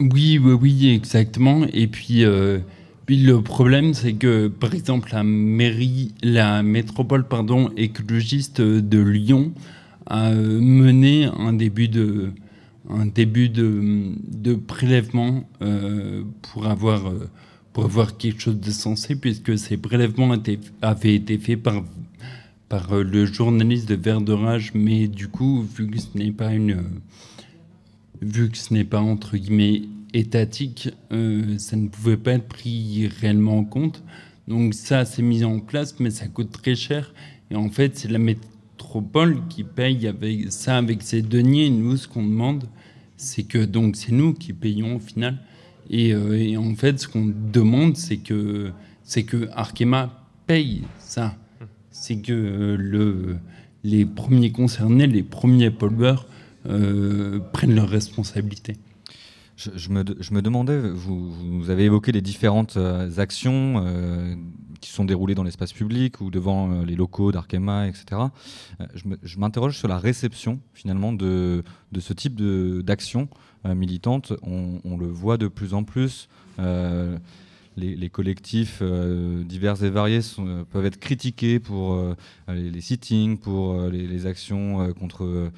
Oui, 0.00 0.38
oui, 0.38 0.52
oui, 0.52 0.88
exactement. 0.88 1.64
Et 1.72 1.86
puis, 1.86 2.24
euh, 2.24 2.58
puis 3.06 3.18
le 3.18 3.42
problème, 3.42 3.94
c'est 3.94 4.14
que, 4.14 4.48
par 4.48 4.74
exemple, 4.74 5.10
la 5.12 5.22
mairie, 5.22 6.14
la 6.22 6.62
métropole 6.62 7.28
pardon, 7.28 7.70
écologiste 7.76 8.60
de 8.60 8.98
Lyon 8.98 9.52
a 10.06 10.30
mené 10.30 11.26
un 11.26 11.52
début 11.52 11.88
de 11.88 12.32
un 12.88 13.06
début 13.06 13.48
de, 13.48 14.54
prélèvement 14.54 15.48
euh, 15.62 16.24
pour, 16.42 16.66
avoir, 16.66 17.08
euh, 17.08 17.28
pour 17.72 17.84
avoir 17.84 18.16
quelque 18.16 18.40
chose 18.40 18.58
de 18.58 18.70
sensé, 18.70 19.16
puisque 19.16 19.58
ces 19.58 19.76
prélèvements 19.76 20.34
avaient 20.82 21.14
été 21.14 21.38
faits 21.38 21.62
par, 21.62 21.84
par 22.68 22.92
euh, 22.92 23.02
le 23.02 23.26
journaliste 23.26 23.88
de 23.88 23.94
Verdorage, 23.94 24.72
mais 24.74 25.08
du 25.08 25.28
coup, 25.28 25.62
vu 25.62 25.88
que 25.88 26.00
ce 26.00 26.16
n'est 26.16 26.32
pas 26.32 26.52
une. 26.52 26.82
vu 28.22 28.50
que 28.50 28.58
ce 28.58 28.72
n'est 28.72 28.84
pas 28.84 29.00
entre 29.00 29.36
guillemets 29.36 29.82
étatique, 30.12 30.88
ça 31.10 31.76
ne 31.76 31.86
pouvait 31.86 32.16
pas 32.16 32.32
être 32.32 32.48
pris 32.48 33.06
réellement 33.20 33.58
en 33.58 33.64
compte. 33.64 34.02
Donc 34.48 34.74
ça, 34.74 35.04
s'est 35.04 35.22
mis 35.22 35.44
en 35.44 35.60
place, 35.60 36.00
mais 36.00 36.10
ça 36.10 36.26
coûte 36.26 36.50
très 36.50 36.74
cher. 36.74 37.14
Et 37.52 37.56
en 37.56 37.68
fait, 37.68 37.96
c'est 37.96 38.10
la 38.10 38.18
métropole 38.90 39.46
qui 39.48 39.62
paye 39.62 40.08
avec 40.08 40.50
ça 40.50 40.76
avec 40.76 41.02
ses 41.02 41.22
deniers. 41.22 41.70
Nous, 41.70 41.96
ce 41.96 42.08
qu'on 42.08 42.24
demande, 42.24 42.64
c'est 43.16 43.44
que 43.44 43.64
donc 43.64 43.94
c'est 43.94 44.10
nous 44.10 44.34
qui 44.34 44.52
payons 44.52 44.96
au 44.96 44.98
final. 44.98 45.38
Euh, 45.92 46.32
et, 46.34 46.56
en 46.56 46.74
fait, 46.74 46.98
ce 46.98 47.06
qu'on 47.06 47.32
demande, 47.52 47.96
c'est 47.96 48.16
que 48.16 48.72
c'est 49.04 49.22
que 49.22 49.48
Arkema 49.52 50.26
paye 50.46 50.82
ça. 50.98 51.36
C'est 51.92 52.16
que 52.16 52.32
euh, 52.32 52.76
le, 52.76 53.36
les 53.84 54.04
premiers 54.04 54.50
concernés, 54.50 55.06
les 55.06 55.22
premiers 55.22 55.70
pollueurs, 55.70 56.26
euh, 56.66 57.38
prennent 57.52 57.74
leurs 57.74 57.88
responsabilités. 57.88 58.76
Je, 59.74 59.90
me, 59.90 60.04
je, 60.18 60.32
me, 60.32 60.40
demandais, 60.40 60.78
vous, 60.78 61.30
vous, 61.30 61.70
avez 61.70 61.84
évoqué 61.84 62.12
les 62.12 62.22
différentes 62.22 62.78
actions 63.18 63.84
qui 64.80 64.90
sont 64.90 65.04
déroulés 65.04 65.34
dans 65.34 65.42
l'espace 65.44 65.72
public 65.72 66.20
ou 66.20 66.30
devant 66.30 66.70
euh, 66.70 66.84
les 66.84 66.96
locaux 66.96 67.32
d'Arkema, 67.32 67.86
etc. 67.86 68.22
Euh, 68.80 68.86
je 69.22 69.38
m'interroge 69.38 69.76
sur 69.76 69.88
la 69.88 69.98
réception 69.98 70.60
finalement 70.72 71.12
de, 71.12 71.62
de 71.92 72.00
ce 72.00 72.12
type 72.12 72.40
d'action 72.82 73.28
euh, 73.66 73.74
militante. 73.74 74.32
On, 74.42 74.96
le 74.96 75.06
voit 75.06 75.36
de 75.36 75.48
plus 75.48 75.74
en 75.74 75.84
plus 75.84 76.28
les, 77.80 78.08
collectifs 78.10 78.78
euh, 78.82 79.42
divers 79.44 79.82
et 79.82 79.90
variés 79.90 80.20
euh, 80.38 80.64
peuvent 80.70 80.84
être 80.84 80.98
critiqués 80.98 81.58
pour 81.58 81.94
euh, 81.94 82.14
les, 82.48 82.80
sittings, 82.80 83.38
pour 83.38 83.88
les, 83.88 84.26
actions 84.26 84.92
contre 84.94 85.50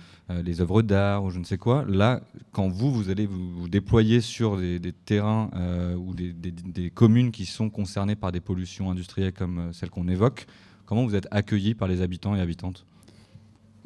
les 0.45 0.61
œuvres 0.61 0.83
d'art 0.83 1.25
ou 1.25 1.31
je 1.31 1.39
ne 1.39 1.45
sais 1.45 1.59
quoi. 1.59 1.85
Là, 1.89 2.23
quand 2.53 2.69
vous, 2.69 2.93
vous 2.93 3.11
allez 3.11 3.27
vous, 3.27 3.69
déployer 3.69 4.21
sur 4.21 4.57
des, 4.57 4.93
terrains 5.05 5.51
ou 5.97 6.15
des, 6.15 6.91
communes 6.91 7.33
qui 7.33 7.45
sont 7.45 7.71
concernées 7.71 8.15
par 8.15 8.31
des 8.31 8.41
pollutions 8.41 8.91
industrielles 8.91 9.33
comme 9.33 9.73
celles 9.73 9.91
qu'on 9.91 10.09
évoque, 10.09 10.47
comment 10.87 11.05
vous 11.05 11.17
êtes 11.17 11.27
accueillis 11.31 11.75
par 11.75 11.89
les 11.89 12.03
habitants 12.03 12.37
et 12.37 12.41
habitantes? 12.41 12.87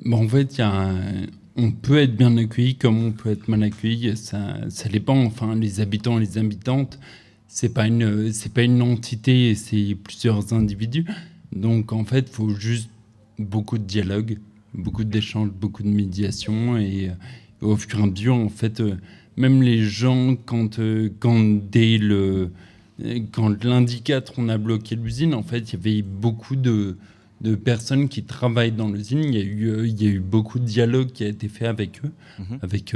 Bon, 0.04 0.24
En 0.24 0.28
fait, 0.28 0.60
on 1.56 1.70
peut 1.70 1.98
être 1.98 2.16
bien 2.16 2.36
accueilli 2.36 2.76
comme 2.76 3.02
on 3.02 3.12
peut 3.12 3.30
être 3.30 3.48
mal 3.48 3.62
accueilli. 3.62 4.14
Ça, 4.16 4.58
ça 4.68 4.88
dépend. 4.90 5.24
Enfin, 5.24 5.54
les 5.54 5.80
habitants 5.80 6.18
et 6.18 6.20
les 6.20 6.38
habitantes 6.38 6.98
c'est 7.48 7.72
pas 7.72 7.86
une 7.86 8.32
c'est 8.32 8.52
pas 8.52 8.62
une 8.62 8.82
entité, 8.82 9.54
c'est 9.54 9.96
plusieurs 10.02 10.52
individus. 10.52 11.06
Donc 11.52 11.92
en 11.92 12.04
fait, 12.04 12.26
il 12.28 12.32
faut 12.32 12.50
juste 12.50 12.90
beaucoup 13.38 13.78
de 13.78 13.84
dialogue, 13.84 14.38
beaucoup 14.74 15.04
d'échanges, 15.04 15.50
beaucoup 15.50 15.82
de 15.82 15.88
médiation 15.88 16.76
et, 16.76 17.08
euh, 17.08 17.66
au 17.66 17.76
fur 17.76 18.00
et 18.00 18.02
à 18.02 18.06
mesure, 18.06 18.34
en 18.34 18.48
fait, 18.48 18.80
euh, 18.80 18.96
même 19.36 19.62
les 19.62 19.82
gens 19.82 20.36
quand 20.36 20.78
euh, 20.78 21.10
quand 21.18 21.42
dès 21.70 21.98
le 21.98 22.50
quand 23.32 23.62
l'indicateur 23.64 24.34
on 24.38 24.48
a 24.48 24.58
bloqué 24.58 24.96
l'usine, 24.96 25.34
en 25.34 25.42
fait, 25.42 25.72
il 25.72 25.72
y 25.74 25.76
avait 25.76 26.02
beaucoup 26.02 26.56
de 26.56 26.96
de 27.42 27.54
personnes 27.54 28.08
qui 28.08 28.22
travaillent 28.22 28.72
dans 28.72 28.88
l'usine. 28.90 29.22
Il 29.22 29.34
y 29.34 29.38
a 29.38 29.44
eu 29.44 29.86
il 29.86 30.02
y 30.02 30.06
a 30.06 30.10
eu 30.10 30.20
beaucoup 30.20 30.58
de 30.58 30.64
dialogue 30.64 31.08
qui 31.12 31.24
a 31.24 31.28
été 31.28 31.48
fait 31.48 31.66
avec 31.66 32.00
eux, 32.04 32.12
mhm. 32.38 32.58
avec 32.62 32.94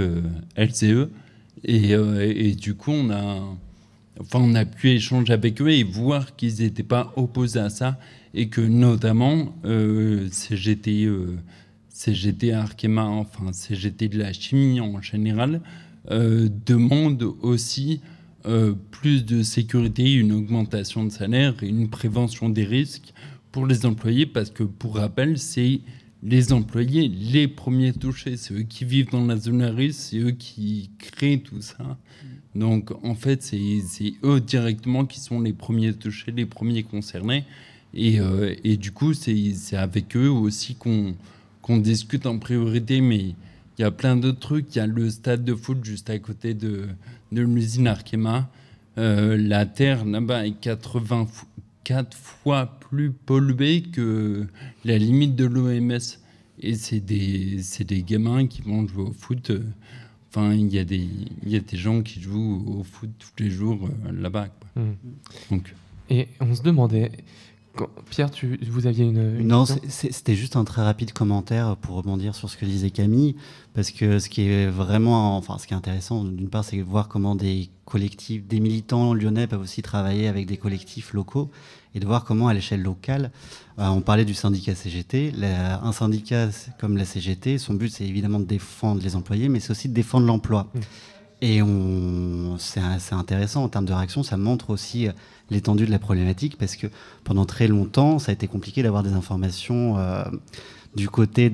et 1.63 1.95
eux, 1.95 2.23
et, 2.23 2.49
et 2.49 2.55
du 2.55 2.75
coup, 2.75 2.91
on 2.91 3.11
a 3.11 3.43
enfin, 4.21 4.39
on 4.41 4.55
a 4.55 4.65
pu 4.65 4.91
échanger 4.91 5.33
avec 5.33 5.61
eux 5.61 5.71
et 5.71 5.83
voir 5.83 6.37
qu'ils 6.37 6.63
n'étaient 6.63 6.83
pas 6.83 7.13
opposés 7.17 7.61
à 7.61 7.71
ça 7.71 7.99
et 8.35 8.49
que 8.49 8.61
notamment 8.61 9.55
euh, 9.65 10.29
CGT, 10.31 11.05
euh, 11.05 11.37
CGT 11.89 12.53
Arkema, 12.53 13.05
enfin 13.05 13.53
CGT 13.53 14.09
de 14.09 14.19
la 14.19 14.33
chimie 14.33 14.81
en 14.81 15.01
général, 15.01 15.61
euh, 16.11 16.49
demande 16.67 17.23
aussi 17.43 18.01
euh, 18.47 18.75
plus 18.91 19.27
de 19.27 19.43
sécurité, 19.43 20.15
une 20.15 20.33
augmentation 20.33 21.05
de 21.05 21.11
salaire 21.11 21.55
et 21.63 21.69
une 21.69 21.91
prévention 21.91 22.49
des 22.49 22.65
risques 22.65 23.13
pour 23.53 23.67
les 23.67 23.85
employés 23.85 24.27
parce 24.27 24.51
que 24.51 24.63
pour 24.63 24.97
rappel, 24.97 25.39
c'est 25.39 25.81
les 26.23 26.53
employés 26.53 27.09
les 27.09 27.49
premiers 27.49 27.93
touchés, 27.93 28.37
c'est 28.37 28.55
eux 28.55 28.63
qui 28.63 28.85
vivent 28.85 29.11
dans 29.11 29.25
la 29.25 29.37
zone 29.37 29.63
à 29.63 29.71
risque, 29.71 30.01
c'est 30.01 30.19
eux 30.19 30.33
qui 30.33 30.91
créent 30.99 31.39
tout 31.39 31.61
ça. 31.61 31.97
Donc 32.55 32.91
en 33.05 33.15
fait, 33.15 33.43
c'est 33.43 34.15
eux 34.25 34.41
directement 34.41 35.07
qui 35.07 35.21
sont 35.21 35.41
les 35.41 35.53
premiers 35.53 35.93
touchés, 35.93 36.33
les 36.33 36.47
premiers 36.47 36.83
concernés. 36.83 37.45
Et, 37.95 38.21
euh, 38.21 38.55
et 38.65 38.77
du 38.77 38.93
coup, 38.93 39.15
c'est 39.15 39.77
avec 39.77 40.17
eux 40.17 40.29
aussi 40.29 40.75
qu'on 40.75 41.79
discute 41.79 42.27
en 42.27 42.39
priorité. 42.39 43.01
Mais 43.01 43.35
il 43.79 43.83
y 43.83 43.85
a 43.85 43.91
plein 43.91 44.17
d'autres 44.17 44.41
trucs. 44.41 44.75
Il 44.75 44.79
y 44.79 44.83
a 44.83 44.87
le 44.87 45.11
stade 45.11 45.45
de 45.45 45.55
foot 45.55 45.85
juste 45.85 46.11
à 46.11 46.19
côté 46.19 46.55
de, 46.55 46.89
de 47.33 47.43
l'usine 47.43 47.87
Arkema. 47.87 48.51
Euh, 48.99 49.37
la 49.37 49.67
terre 49.67 50.05
là-bas 50.05 50.47
est 50.47 50.61
84 51.85 52.17
fois 52.17 52.67
plus 52.81 53.11
pollué 53.13 53.83
que 53.83 54.47
la 54.85 54.99
limite 54.99 55.37
de 55.37 55.47
l'OMS. 55.47 55.99
Et 56.63 56.75
c'est 56.75 57.01
des, 57.01 57.61
des 57.81 58.03
gamins 58.03 58.47
qui 58.47 58.63
vont 58.63 58.87
jouer 58.87 59.05
au 59.05 59.13
foot. 59.13 59.51
Enfin, 60.29 60.53
il 60.53 60.73
y, 60.73 60.79
a 60.79 60.85
des, 60.85 61.09
y 61.45 61.57
a 61.57 61.61
des 61.61 61.77
gens 61.77 62.03
qui 62.03 62.21
jouent 62.21 62.65
au 62.67 62.85
foot 62.85 63.11
tous 63.19 63.43
les 63.43 63.51
jours 63.51 63.89
là-bas. 64.13 64.49
Mmh. 64.77 64.83
Donc. 65.51 65.75
Et 66.11 66.29
on 66.41 66.55
se 66.55 66.63
demandait, 66.63 67.11
Pierre, 68.11 68.31
tu, 68.31 68.59
vous 68.69 68.87
aviez 68.87 69.05
une. 69.05 69.47
non, 69.47 69.65
c'était 69.89 70.35
juste 70.35 70.57
un 70.57 70.65
très 70.65 70.83
rapide 70.83 71.13
commentaire 71.13 71.77
pour 71.77 71.97
rebondir 71.97 72.35
sur 72.35 72.51
ce 72.51 72.57
que 72.57 72.65
disait 72.65 72.91
Camille, 72.91 73.37
parce 73.75 73.91
que 73.91 74.19
ce 74.19 74.29
qui 74.29 74.43
est 74.43 74.67
vraiment, 74.67 75.37
enfin, 75.37 75.57
ce 75.59 75.67
qui 75.67 75.75
est 75.75 75.77
intéressant, 75.77 76.25
d'une 76.25 76.49
part, 76.49 76.65
c'est 76.65 76.77
de 76.77 76.83
voir 76.83 77.09
comment 77.09 77.35
des 77.35 77.71
collectifs, 77.85 78.47
des 78.47 78.61
militants 78.61 79.15
lyonnais 79.15 79.47
peuvent 79.47 79.61
aussi 79.61 79.83
travailler 79.83 80.29
avec 80.29 80.47
des 80.47 80.57
collectifs 80.57 81.13
locaux 81.13 81.51
et 81.95 82.01
de 82.01 82.07
voir 82.07 82.25
comment, 82.25 82.49
à 82.49 82.55
l'échelle 82.55 82.83
locale, 82.83 83.31
euh, 83.79 83.89
on 83.89 84.01
parlait 84.01 84.25
du 84.25 84.35
syndicat 84.35 84.75
CGT, 84.75 85.33
un 85.43 85.93
syndicat 85.93 86.49
comme 86.79 86.97
la 86.97 87.05
CGT, 87.05 87.59
son 87.59 87.75
but, 87.75 87.89
c'est 87.91 88.05
évidemment 88.05 88.41
de 88.41 88.45
défendre 88.45 89.03
les 89.03 89.17
employés, 89.17 89.49
mais 89.49 89.61
c'est 89.61 89.71
aussi 89.71 89.89
de 89.89 89.95
défendre 89.95 90.27
l'emploi. 90.27 90.69
Mmh. 90.75 90.81
Et 91.43 91.61
c'est 92.59 93.15
intéressant 93.15 93.65
en 93.65 93.69
termes 93.69 93.87
de 93.87 93.93
réaction, 93.93 94.23
ça 94.23 94.37
montre 94.37 94.71
aussi 94.71 95.09
euh, 95.09 95.13
l'étendue 95.51 95.87
de 95.87 95.91
la 95.91 95.99
problématique 95.99 96.59
parce 96.59 96.77
que 96.77 96.87
pendant 97.25 97.47
très 97.47 97.67
longtemps, 97.67 98.19
ça 98.19 98.31
a 98.31 98.35
été 98.35 98.47
compliqué 98.47 98.83
d'avoir 98.83 99.03
des 99.03 99.13
informations 99.13 99.99
euh, 99.99 100.25
du 100.97 101.09
côté 101.09 101.49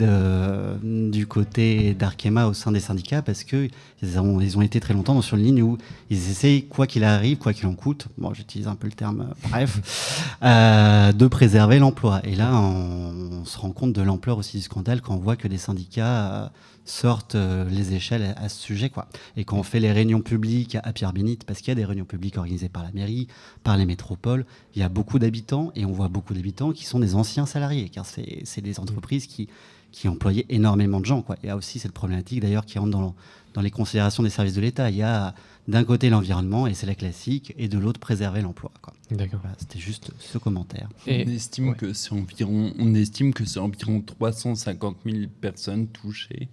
d'Arkema 1.95 2.47
au 2.47 2.55
sein 2.55 2.73
des 2.73 2.81
syndicats 2.81 3.23
parce 3.23 3.45
que 3.45 3.69
ils 4.03 4.19
ont, 4.19 4.41
ils 4.41 4.57
ont 4.57 4.63
été 4.63 4.81
très 4.81 4.95
longtemps 4.95 5.21
sur 5.21 5.37
une 5.37 5.45
ligne 5.45 5.63
où 5.63 5.79
ils 6.11 6.31
essayent 6.31 6.65
quoi 6.65 6.87
qu'il 6.87 7.05
arrive, 7.05 7.37
quoi 7.39 7.53
qu'il 7.53 7.67
en 7.67 7.75
coûte, 7.75 8.09
bon 8.17 8.33
j'utilise 8.33 8.67
un 8.67 8.77
peu 8.77 8.87
le 8.87 8.95
terme, 8.95 9.29
euh, 9.31 9.49
bref, 9.51 10.33
euh, 10.43 11.13
de 11.13 11.27
préserver 11.27 11.79
l'emploi. 11.79 12.21
Et 12.25 12.35
là, 12.35 12.55
on, 12.55 13.45
se 13.45 13.59
rend 13.59 13.71
compte 13.71 13.93
de 13.93 14.03
l'ampleur 14.03 14.39
aussi 14.39 14.57
du 14.57 14.63
scandale 14.63 15.01
quand 15.01 15.15
on 15.15 15.19
voit 15.19 15.37
que 15.37 15.47
des 15.47 15.59
syndicats 15.59 16.51
sortent 16.87 17.35
euh, 17.35 17.69
les 17.69 17.95
échelles 17.95 18.35
à, 18.37 18.49
ce 18.49 18.61
sujet. 18.61 18.89
Quoi. 18.89 19.09
Et 19.37 19.45
quand 19.45 19.59
on 19.59 19.63
fait 19.63 19.81
les 19.81 19.93
réunions 19.93 20.23
publiques 20.23 20.77
à 20.83 20.93
Pierre 20.93 21.13
Bénite, 21.13 21.45
parce 21.45 21.61
qu'il 21.61 21.69
y 21.69 21.73
a 21.73 21.75
des 21.75 21.85
réunions 21.85 22.05
publiques 22.05 22.39
organisées 22.39 22.69
par 22.69 22.83
la 22.83 22.93
mairie, 22.93 23.29
par 23.65 23.77
les 23.77 23.85
métropoles, 23.85 24.47
il 24.75 24.81
y 24.81 24.83
a 24.83 24.89
beaucoup 24.89 25.19
d'habitants 25.19 25.73
et 25.75 25.85
on 25.85 25.93
voit 25.93 26.09
beaucoup 26.09 26.33
d'habitants 26.33 26.73
qui 26.73 26.85
sont 26.85 27.01
des 27.01 27.15
anciens 27.15 27.47
salariés, 27.47 27.89
car 27.89 28.07
c'est 28.07 28.61
des 28.61 28.81
entreprises 28.81 29.27
qui, 29.27 29.49
qui 29.93 30.09
employaient 30.09 30.47
énormément 30.49 31.01
de 31.01 31.07
gens. 31.07 31.23
Quoi. 31.23 31.37
Il 31.43 31.47
y 31.47 31.51
a 31.51 31.57
aussi 31.57 31.79
cette 31.79 31.93
problématique 31.93 32.41
d'ailleurs 32.41 32.65
qui 32.65 32.79
rentre 32.79 32.93
dans, 32.93 33.15
dans 33.55 33.61
les 33.61 33.71
considérations 33.71 34.23
des 34.23 34.31
services 34.31 34.55
de 34.55 34.61
l'État. 34.61 34.91
Il 34.91 34.97
y 34.97 35.03
a 35.03 35.35
d'un 35.69 35.83
côté 35.83 36.11
l'environnement, 36.11 36.67
et 36.67 36.75
c'est 36.75 36.87
la 36.87 36.95
classique, 36.95 37.53
et 37.59 37.67
de 37.67 37.79
l'autre 37.79 37.99
préserver 37.99 38.41
l'emploi. 38.41 38.71
D'accord. 39.11 39.41
C'était 39.59 39.79
juste 39.79 40.13
ce 40.19 40.39
commentaire. 40.39 40.89
Et 41.07 41.25
on, 41.27 41.31
estime 41.31 41.75
que 41.75 41.93
c'est 41.93 42.13
environ, 42.13 42.73
on 42.79 42.95
estime 42.95 43.33
que 43.33 43.45
c'est 43.45 43.59
environ 43.59 44.01
350 44.01 44.99
000 45.05 45.17
personnes 45.41 45.89
touchées 45.89 46.49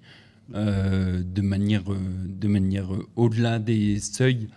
de 0.50 1.42
manière, 1.42 1.92
euh, 1.92 1.98
de 2.26 2.48
manière 2.48 2.94
euh, 2.94 3.08
au-delà 3.16 3.60
des 3.60 4.00
seuils 4.00 4.48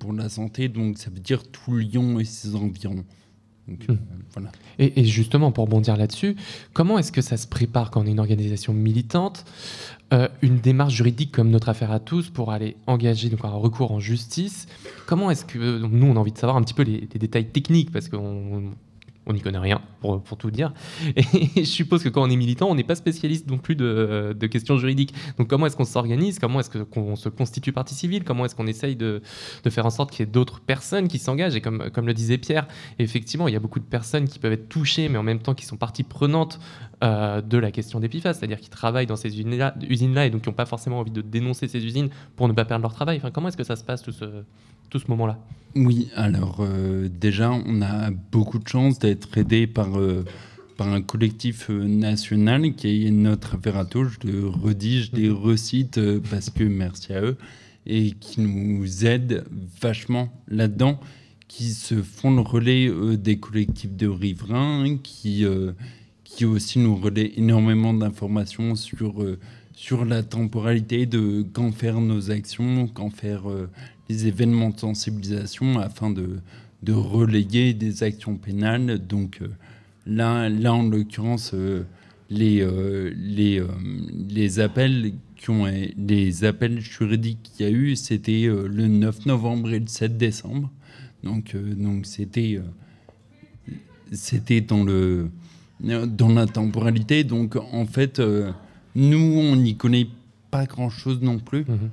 pour 0.00 0.12
la 0.12 0.28
santé. 0.28 0.68
Donc 0.68 0.98
ça 0.98 1.10
veut 1.10 1.20
dire 1.20 1.48
tout 1.48 1.76
Lyon 1.76 2.18
et 2.18 2.24
ses 2.24 2.56
environs. 2.56 3.04
Hmm. 3.68 3.96
voilà. 4.32 4.50
et, 4.78 5.04
justement, 5.04 5.52
pour 5.52 5.68
bondir 5.68 5.98
là-dessus, 5.98 6.36
comment 6.72 6.98
est-ce 6.98 7.12
que 7.12 7.20
ça 7.20 7.36
se 7.36 7.46
prépare 7.46 7.90
quand 7.90 8.00
on 8.00 8.06
est 8.06 8.12
une 8.12 8.18
organisation 8.18 8.72
militante 8.72 9.44
une 10.40 10.56
démarche 10.58 10.94
juridique 10.94 11.32
comme 11.32 11.50
notre 11.50 11.68
affaire 11.68 11.92
à 11.92 12.00
tous 12.00 12.30
pour 12.30 12.50
aller 12.50 12.76
engager 12.86 13.28
donc 13.28 13.44
un 13.44 13.50
recours 13.50 13.92
en 13.92 14.00
justice? 14.00 14.66
Comment 15.06 15.30
est-ce 15.30 15.44
que 15.44 15.86
nous 15.86 16.06
on 16.06 16.16
a 16.16 16.18
envie 16.18 16.32
de 16.32 16.38
savoir 16.38 16.56
un 16.56 16.62
petit 16.62 16.72
peu 16.72 16.82
les, 16.82 17.06
les 17.12 17.18
détails 17.18 17.50
techniques 17.50 17.92
parce 17.92 18.08
qu'on 18.08 18.72
on 19.28 19.34
n'y 19.34 19.40
connaît 19.40 19.58
rien, 19.58 19.80
pour, 20.00 20.22
tout 20.38 20.50
dire. 20.50 20.72
Et 21.16 21.22
je 21.56 21.62
suppose 21.62 22.02
que 22.02 22.08
quand 22.08 22.22
on 22.22 22.30
est 22.30 22.36
militant, 22.36 22.68
on 22.70 22.74
n'est 22.74 22.84
pas 22.84 22.94
spécialiste 22.94 23.48
non 23.48 23.58
plus 23.58 23.76
de, 23.76 24.34
questions 24.50 24.78
juridiques. 24.78 25.14
Donc 25.36 25.48
comment 25.48 25.66
est-ce 25.66 25.76
qu'on 25.76 25.84
s'organise? 25.84 26.38
Comment 26.38 26.60
est-ce 26.60 26.70
qu'on 26.84 27.14
se 27.14 27.28
constitue 27.28 27.72
partie 27.72 27.94
civile? 27.94 28.24
Comment 28.24 28.46
est-ce 28.46 28.54
qu'on 28.56 28.66
essaye 28.66 28.96
de, 28.96 29.20
faire 29.68 29.84
en 29.84 29.90
sorte 29.90 30.10
qu'il 30.10 30.20
y 30.20 30.28
ait 30.28 30.32
d'autres 30.32 30.60
personnes 30.60 31.08
qui 31.08 31.18
s'engagent? 31.18 31.54
Et 31.54 31.60
comme, 31.60 31.82
le 32.06 32.14
disait 32.14 32.38
Pierre, 32.38 32.66
effectivement, 32.98 33.48
il 33.48 33.52
y 33.52 33.56
a 33.56 33.60
beaucoup 33.60 33.80
de 33.80 33.84
personnes 33.84 34.28
qui 34.28 34.38
peuvent 34.38 34.52
être 34.52 34.68
touchées, 34.68 35.08
mais 35.08 35.18
en 35.18 35.22
même 35.22 35.40
temps 35.40 35.54
qui 35.54 35.66
sont 35.66 35.76
partie 35.76 36.02
prenante 36.02 36.58
euh, 37.04 37.42
de 37.42 37.58
la 37.58 37.70
question 37.70 38.00
d'Epiphase, 38.00 38.38
c'est-à-dire 38.38 38.58
qui 38.58 38.70
travaillent 38.70 39.06
dans 39.06 39.16
ces 39.16 39.28
usines-là 39.28 39.74
usines 39.88 40.14
-là, 40.14 40.26
et 40.26 40.30
donc 40.30 40.42
qui 40.42 40.48
n'ont 40.48 40.54
pas 40.54 40.66
forcément 40.66 41.00
envie 41.00 41.10
de 41.10 41.20
dénoncer 41.20 41.68
ces 41.68 41.84
usines 41.84 42.08
pour 42.34 42.48
ne 42.48 42.54
pas 42.54 42.64
perdre 42.64 42.82
leur 42.82 42.94
travail. 42.94 43.18
Enfin, 43.18 43.30
comment 43.30 43.48
est-ce 43.48 43.56
que 43.56 43.64
ça 43.64 43.76
se 43.76 43.84
passe 43.84 44.02
tout 44.02 44.12
ce, 44.12 44.24
tout 44.90 44.98
ce 44.98 45.06
moment-là. 45.08 45.38
Oui, 45.76 46.08
alors 46.16 46.58
euh, 46.60 47.08
déjà, 47.08 47.52
on 47.52 47.82
a 47.82 48.10
beaucoup 48.10 48.58
de 48.58 48.66
chance 48.66 48.98
d'être 48.98 49.36
aidé 49.36 49.66
par, 49.66 49.98
euh, 49.98 50.24
par 50.76 50.88
un 50.88 51.02
collectif 51.02 51.70
euh, 51.70 51.84
national 51.84 52.74
qui 52.74 53.06
est 53.06 53.10
notre 53.10 53.56
à 53.76 53.84
touche 53.84 54.18
de 54.20 54.42
redige 54.42 55.12
des 55.12 55.30
recites, 55.30 56.00
parce 56.30 56.50
que 56.50 56.64
merci 56.64 57.12
à 57.12 57.20
eux, 57.20 57.36
et 57.86 58.12
qui 58.12 58.40
nous 58.40 59.06
aident 59.06 59.44
vachement 59.80 60.32
là-dedans, 60.48 60.98
qui 61.48 61.70
se 61.70 62.02
font 62.02 62.34
le 62.34 62.40
relais 62.40 62.90
des 63.16 63.38
collectifs 63.38 63.96
de 63.96 64.06
riverains, 64.06 64.96
qui, 65.02 65.46
qui 66.24 66.44
aussi 66.44 66.78
nous 66.78 66.96
relaient 66.96 67.32
énormément 67.36 67.94
d'informations 67.94 68.74
sur 68.74 69.24
sur 69.72 70.04
la 70.04 70.24
temporalité 70.24 71.06
de 71.06 71.46
quand 71.52 71.70
faire 71.70 72.00
nos 72.00 72.32
actions, 72.32 72.88
quand 72.88 73.10
faire 73.10 73.44
des 74.08 74.26
événements 74.26 74.70
de 74.70 74.78
sensibilisation 74.78 75.78
afin 75.78 76.10
de, 76.10 76.40
de 76.82 76.92
relayer 76.92 77.74
des 77.74 78.02
actions 78.02 78.36
pénales. 78.36 78.98
Donc 79.06 79.40
euh, 79.42 79.48
là, 80.06 80.48
là, 80.48 80.74
en 80.74 80.84
l'occurrence, 80.84 81.52
euh, 81.54 81.84
les, 82.30 82.60
euh, 82.60 83.12
les, 83.16 83.62
les 84.28 84.60
appels 84.60 85.12
qui 85.36 85.50
ont 85.50 85.66
les 85.96 86.44
appels 86.44 86.80
juridiques 86.80 87.38
qu'il 87.42 87.66
y 87.66 87.68
a 87.68 87.72
eu, 87.72 87.96
c'était 87.96 88.46
le 88.46 88.88
9 88.88 89.26
novembre 89.26 89.70
et 89.70 89.78
le 89.78 89.86
7 89.86 90.16
décembre. 90.18 90.70
Donc 91.22 91.56
donc 91.56 92.06
c'était 92.06 92.60
c'était 94.10 94.60
dans 94.60 94.82
le 94.82 95.30
dans 95.80 96.28
la 96.28 96.46
temporalité. 96.46 97.22
Donc 97.22 97.56
en 97.56 97.86
fait, 97.86 98.20
nous 98.96 99.38
on 99.38 99.54
n'y 99.54 99.76
connaît 99.76 100.08
pas 100.50 100.66
grand 100.66 100.90
chose 100.90 101.20
non 101.22 101.38
plus. 101.38 101.62
Mm-hmm 101.62 101.88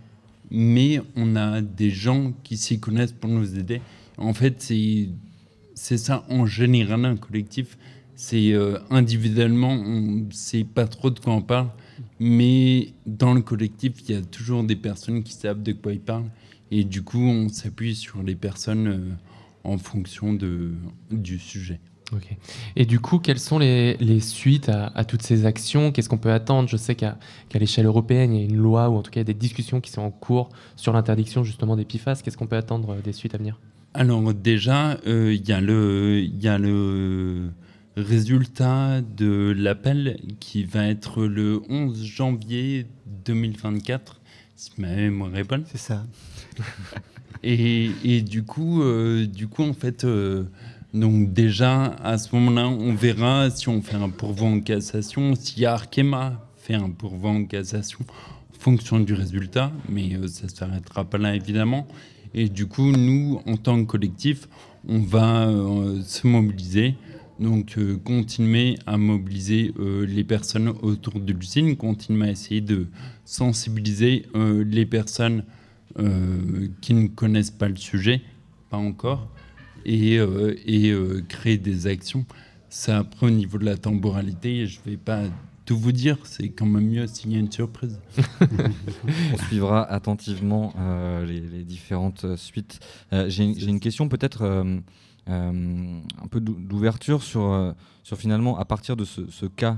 mais 0.52 1.02
on 1.16 1.36
a 1.36 1.62
des 1.62 1.90
gens 1.90 2.34
qui 2.44 2.58
s'y 2.58 2.80
connaissent 2.80 3.12
pour 3.12 3.30
nous 3.30 3.58
aider. 3.58 3.82
En 4.18 4.34
fait, 4.34 4.62
c'est 4.62 5.98
ça 5.98 6.26
en 6.30 6.46
général 6.46 7.06
un 7.06 7.16
collectif. 7.16 7.78
C'est 8.16 8.54
euh, 8.54 8.78
individuellement, 8.90 9.74
on 9.74 10.02
ne 10.02 10.32
sait 10.32 10.64
pas 10.64 10.88
trop 10.88 11.10
de 11.10 11.20
quoi 11.20 11.34
on 11.34 11.42
parle, 11.42 11.70
mais 12.20 12.94
dans 13.06 13.34
le 13.34 13.42
collectif, 13.42 13.94
il 14.08 14.16
y 14.16 14.18
a 14.18 14.22
toujours 14.22 14.64
des 14.64 14.78
personnes 14.78 15.22
qui 15.22 15.34
savent 15.34 15.62
de 15.62 15.74
quoi 15.74 15.92
ils 15.92 16.00
parlent. 16.00 16.30
Et 16.72 16.84
du 16.86 17.04
coup, 17.04 17.20
on 17.20 17.50
s'appuie 17.50 17.94
sur 17.94 18.24
les 18.24 18.36
personnes 18.36 18.88
euh, 18.88 19.00
en 19.66 19.78
fonction 19.78 20.34
de, 20.34 20.74
du 21.12 21.40
sujet. 21.40 21.80
Et 22.76 22.86
du 22.86 23.00
coup, 23.00 23.20
quelles 23.20 23.40
sont 23.40 23.60
les, 23.60 24.20
suites 24.20 24.70
à, 24.70 25.06
toutes 25.06 25.22
ces 25.22 25.46
actions? 25.46 25.92
Qu'est-ce 25.92 26.10
qu'on 26.10 26.18
peut 26.18 26.32
attendre? 26.32 26.70
Je 26.70 26.78
sais 26.78 26.96
qu'à 26.96 27.18
l'échelle 27.54 27.86
européenne, 27.86 28.34
il 28.34 28.42
y 28.42 28.44
a 28.44 28.46
une 28.48 28.58
loi 28.58 28.90
ou 28.90 28.96
en 28.96 29.02
tout 29.02 29.12
cas 29.12 29.24
des 29.24 29.34
discussions 29.34 29.82
qui 29.82 29.92
sont 29.92 30.02
en 30.02 30.12
cours 30.12 30.50
sur 30.76 30.94
l'interdiction 30.94 31.44
justement 31.44 31.76
des 31.76 31.86
PFAS. 31.86 32.22
Qu'est-ce 32.24 32.38
qu'on 32.38 32.48
peut 32.48 32.58
attendre 32.58 32.94
euh, 32.94 33.02
des 33.02 33.14
suites 33.14 33.36
à 33.36 33.38
venir? 33.38 33.60
Alors 33.94 34.34
déjà, 34.34 35.00
euh, 35.08 35.34
il 35.34 35.48
y, 35.48 35.54
a 35.54 35.62
le 36.58 37.50
résultat 37.96 39.02
de 39.02 39.54
l'appel 39.58 40.20
qui 40.42 40.66
va 40.66 40.88
être 40.88 41.24
le 41.24 41.62
11 41.70 42.04
janvier 42.04 42.88
2024, 43.26 44.20
si 44.58 44.72
ma 44.78 44.94
mémoire 44.94 45.36
est 45.38 45.46
bonne. 45.46 45.64
C'est 45.68 45.78
ça. 45.78 46.06
et, 47.44 48.22
du 48.22 48.44
coup, 48.44 48.82
euh, 48.82 49.26
du 49.28 49.48
coup, 49.48 49.64
en 49.64 49.74
fait 49.74 50.06
donc 50.96 51.34
déjà, 51.34 51.88
à 52.02 52.18
ce 52.18 52.34
moment-là, 52.36 52.70
on 52.70 52.94
verra 52.94 53.50
si 53.50 53.68
on 53.68 53.82
fait 53.82 53.98
un 53.98 54.10
pourvoi 54.10 54.48
en 54.48 54.62
cassation, 54.62 55.36
si 55.36 55.66
Arkema 55.66 56.42
fait 56.56 56.76
un 56.76 56.90
pourvoi 56.90 57.32
en 57.32 57.44
cassation 57.44 58.00
en 58.00 58.60
fonction 58.60 59.02
du 59.02 59.14
résultat, 59.14 59.74
mais 59.90 60.16
euh, 60.16 60.28
ça 60.28 60.46
ne 60.46 60.50
s'arrêtera 60.50 61.04
pas 61.04 61.18
là 61.18 61.36
évidemment. 61.36 61.86
Et 62.34 62.48
du 62.48 62.68
coup, 62.68 62.94
nous, 62.94 63.42
en 63.46 63.58
tant 63.58 63.78
que 63.84 63.92
collectif, 63.92 64.48
on 64.88 65.00
va 65.00 65.50
euh, 65.50 66.02
se 66.02 66.28
mobiliser, 66.28 66.96
donc 67.42 67.78
euh, 67.78 67.98
continuer 67.98 68.78
à 68.88 68.96
mobiliser 68.96 69.74
les 69.78 70.24
personnes 70.24 70.70
autour 70.82 71.20
de 71.20 71.34
l'usine, 71.34 71.76
continuer 71.76 72.30
à 72.30 72.32
essayer 72.32 72.62
de 72.62 72.88
sensibiliser 73.26 74.26
les 74.34 74.86
personnes 74.86 75.44
qui 76.82 76.94
ne 76.94 77.08
connaissent 77.08 77.52
pas 77.52 77.68
le 77.68 77.76
sujet, 77.76 78.22
pas 78.70 78.78
encore, 78.78 79.30
et, 79.86 80.18
euh, 80.18 80.56
euh, 80.68 81.22
créer 81.28 81.58
des 81.58 81.88
actions. 81.88 82.26
Ça, 82.70 83.00
après, 83.00 83.28
au 83.28 83.30
niveau 83.32 83.58
de 83.58 83.66
la 83.66 83.78
temporalité, 83.78 84.68
je 84.68 84.80
ne 84.86 84.92
vais 84.92 84.98
pas 84.98 85.22
tout 85.66 85.78
vous 85.78 85.92
dire, 85.92 86.18
c'est 86.24 86.50
quand 86.50 86.66
même 86.66 86.88
mieux 86.88 87.08
s'il 87.08 87.32
y 87.32 87.36
a 87.36 87.40
une 87.40 87.52
surprise. 87.52 88.00
On 89.34 89.38
suivra 89.48 89.84
attentivement 89.84 90.74
euh, 90.78 91.26
les, 91.26 91.64
différentes 91.64 92.36
suites. 92.36 92.80
J'ai 93.12 93.44
une 93.46 93.80
question 93.80 94.08
peut-être 94.08 94.44
un 95.28 96.28
peu 96.30 96.40
d'ouverture 96.40 97.24
sur, 97.24 97.74
sur 98.04 98.18
finalement, 98.18 98.60
à 98.60 98.66
partir 98.66 98.96
de 98.96 99.06
ce, 99.06 99.46
cas 99.48 99.78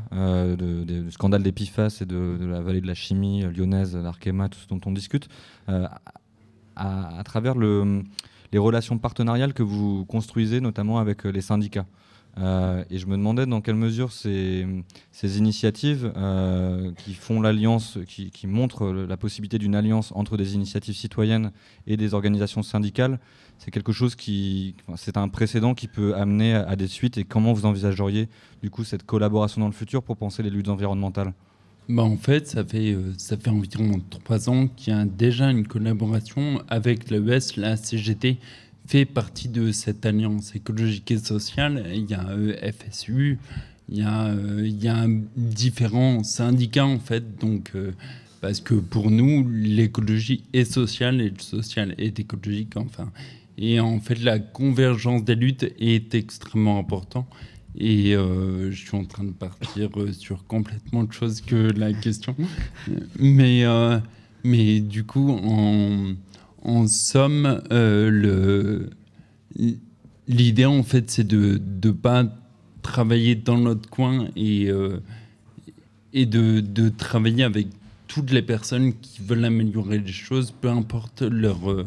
du 0.58 1.12
scandale 1.12 1.44
d'Epifas 1.44 2.00
et 2.02 2.06
de, 2.06 2.38
la 2.42 2.60
vallée 2.60 2.82
de 2.82 2.88
la 2.88 2.96
chimie 2.96 3.44
lyonnaise, 3.44 3.96
l'Arkema, 3.96 4.50
tout 4.50 4.60
ce 4.60 4.68
dont 4.68 4.82
on 4.86 4.92
discute, 4.92 5.30
à, 6.76 7.22
travers 7.24 7.56
le, 7.56 8.04
les 8.52 8.60
relations 8.60 8.98
partenariales 8.98 9.54
que 9.54 9.64
vous 9.64 10.06
construisez, 10.06 10.62
notamment 10.62 11.00
avec 11.00 11.24
les 11.24 11.42
syndicats. 11.42 11.86
Euh, 12.40 12.84
et 12.92 13.00
je 13.00 13.08
me 13.08 13.18
demandais 13.18 13.46
dans 13.46 13.62
quelle 13.62 13.76
mesure 13.76 14.12
ces, 14.12 14.66
initiatives 15.24 16.12
euh, 16.16 16.92
qui 16.94 17.14
font 17.14 17.42
l'alliance, 17.42 17.98
qui, 18.08 18.48
montrent 18.48 18.92
la 18.92 19.18
possibilité 19.18 19.58
d'une 19.58 19.76
alliance 19.76 20.12
entre 20.16 20.38
des 20.38 20.54
initiatives 20.54 20.96
citoyennes 20.96 21.52
et 21.88 21.98
des 21.98 22.14
organisations 22.14 22.62
syndicales, 22.62 23.20
c'est 23.58 23.72
quelque 23.72 23.92
chose 23.92 24.16
qui, 24.16 24.76
c'est 24.96 25.18
un 25.18 25.30
précédent 25.30 25.74
qui 25.74 25.88
peut 25.88 26.16
amener 26.16 26.54
à, 26.54 26.76
des 26.76 26.88
suites. 26.88 27.18
Et 27.18 27.24
comment 27.24 27.54
vous 27.54 27.66
envisageriez 27.66 28.30
du 28.62 28.70
coup 28.70 28.84
cette 28.84 29.04
collaboration 29.04 29.62
dans 29.62 29.68
le 29.68 29.74
futur 29.74 30.04
pour 30.04 30.16
penser 30.18 30.44
les 30.44 30.52
luttes 30.52 30.70
environnementales? 30.70 31.34
Bah 31.90 32.04
en 32.04 32.18
fait, 32.18 32.48
ça 32.48 32.66
fait, 32.66 32.92
euh, 32.92 33.14
ça 33.18 33.38
fait 33.38 33.50
environ 33.50 34.02
trois 34.10 34.50
ans 34.50 34.68
qu'il 34.68 34.94
y 34.94 34.96
a 34.96 35.06
déjà 35.06 35.50
une 35.50 35.66
collaboration 35.66 36.62
avec 36.68 37.10
l'ES, 37.10 37.56
la 37.56 37.78
CGT, 37.78 38.38
fait 38.88 39.06
partie 39.06 39.48
de 39.48 39.72
cette 39.72 40.06
alliance 40.06 40.54
écologique 40.56 41.12
et 41.12 41.18
sociale. 41.18 41.86
Il 41.94 42.10
y 42.10 42.14
a 42.14 42.28
FSU, 42.72 43.40
il 43.90 44.00
y 44.00 44.02
a, 44.02 44.28
euh, 44.28 44.64
il 44.66 44.84
y 44.84 44.90
a 44.90 45.06
différents 45.38 46.24
syndicats 46.24 46.86
en 46.86 47.00
fait. 47.00 47.38
Donc, 47.40 47.72
euh, 47.76 47.92
parce 48.42 48.60
que 48.60 48.74
pour 48.74 49.10
nous, 49.10 49.48
l'écologie 49.50 50.44
est 50.54 50.70
sociale 50.70 51.22
et 51.22 51.30
le 51.30 51.40
social 51.40 51.96
est 51.98 52.20
écologique. 52.20 52.76
Enfin, 52.76 53.12
et 53.58 53.80
en 53.80 54.00
fait, 54.00 54.22
la 54.22 54.40
convergence 54.40 55.24
des 55.24 55.36
luttes 55.36 55.74
est 55.80 56.14
extrêmement 56.16 56.80
importante. 56.80 57.28
Et 57.80 58.16
euh, 58.16 58.72
je 58.72 58.76
suis 58.76 58.96
en 58.98 59.06
train 59.06 59.24
de 59.24 59.32
partir 59.32 59.90
sur 60.12 60.46
complètement 60.46 61.02
autre 61.02 61.14
chose 61.14 61.42
que 61.42 61.56
la 61.56 61.94
question. 61.94 62.36
Mais, 63.20 63.64
mais 64.44 64.80
du 64.80 65.04
coup, 65.04 65.30
en 65.30 66.16
en 66.68 66.86
somme, 66.88 67.62
euh, 67.72 68.88
l'idée 70.28 70.66
en 70.66 70.84
fait, 70.84 71.10
c'est 71.10 71.26
de 71.26 71.60
ne 71.84 71.92
pas 71.92 72.26
travailler 72.82 73.36
dans 73.36 73.58
notre 73.58 73.90
coin 73.90 74.28
et, 74.36 74.70
euh, 74.70 75.00
et 76.14 76.26
de, 76.26 76.90
travailler 76.90 77.44
avec 77.44 77.68
toutes 78.08 78.32
les 78.32 78.42
personnes 78.42 78.94
qui 79.00 79.22
veulent 79.22 79.46
améliorer 79.46 80.00
les 80.00 80.12
choses, 80.12 80.52
peu 80.52 80.70
importe 80.70 81.22
leur, 81.22 81.72
euh, 81.72 81.86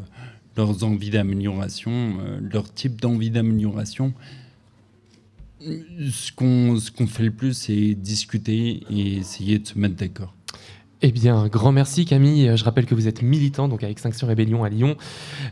leurs 0.57 0.83
envies 0.83 1.11
d'amélioration, 1.11 2.19
leur 2.41 2.73
type 2.73 3.01
d'envie 3.01 3.31
d'amélioration. 3.31 4.13
Ce 5.61 6.33
qu'on 6.33 6.79
qu'on 6.97 7.07
fait 7.07 7.25
le 7.25 7.31
plus, 7.31 7.55
c'est 7.55 7.95
discuter 7.95 8.83
et 8.91 9.17
essayer 9.19 9.59
de 9.59 9.67
se 9.67 9.79
mettre 9.79 9.97
d'accord. 9.97 10.35
Eh 11.03 11.13
bien, 11.13 11.49
grand 11.49 11.73
merci 11.73 12.05
Camille. 12.05 12.57
Je 12.57 12.65
rappelle 12.65 12.87
que 12.87 12.95
vous 12.95 13.09
êtes 13.09 13.23
militant 13.23 13.69
donc 13.69 13.83
à 13.83 13.89
Extinction 13.89 14.27
Rébellion 14.27 14.65
à 14.65 14.69
Lyon 14.69 14.97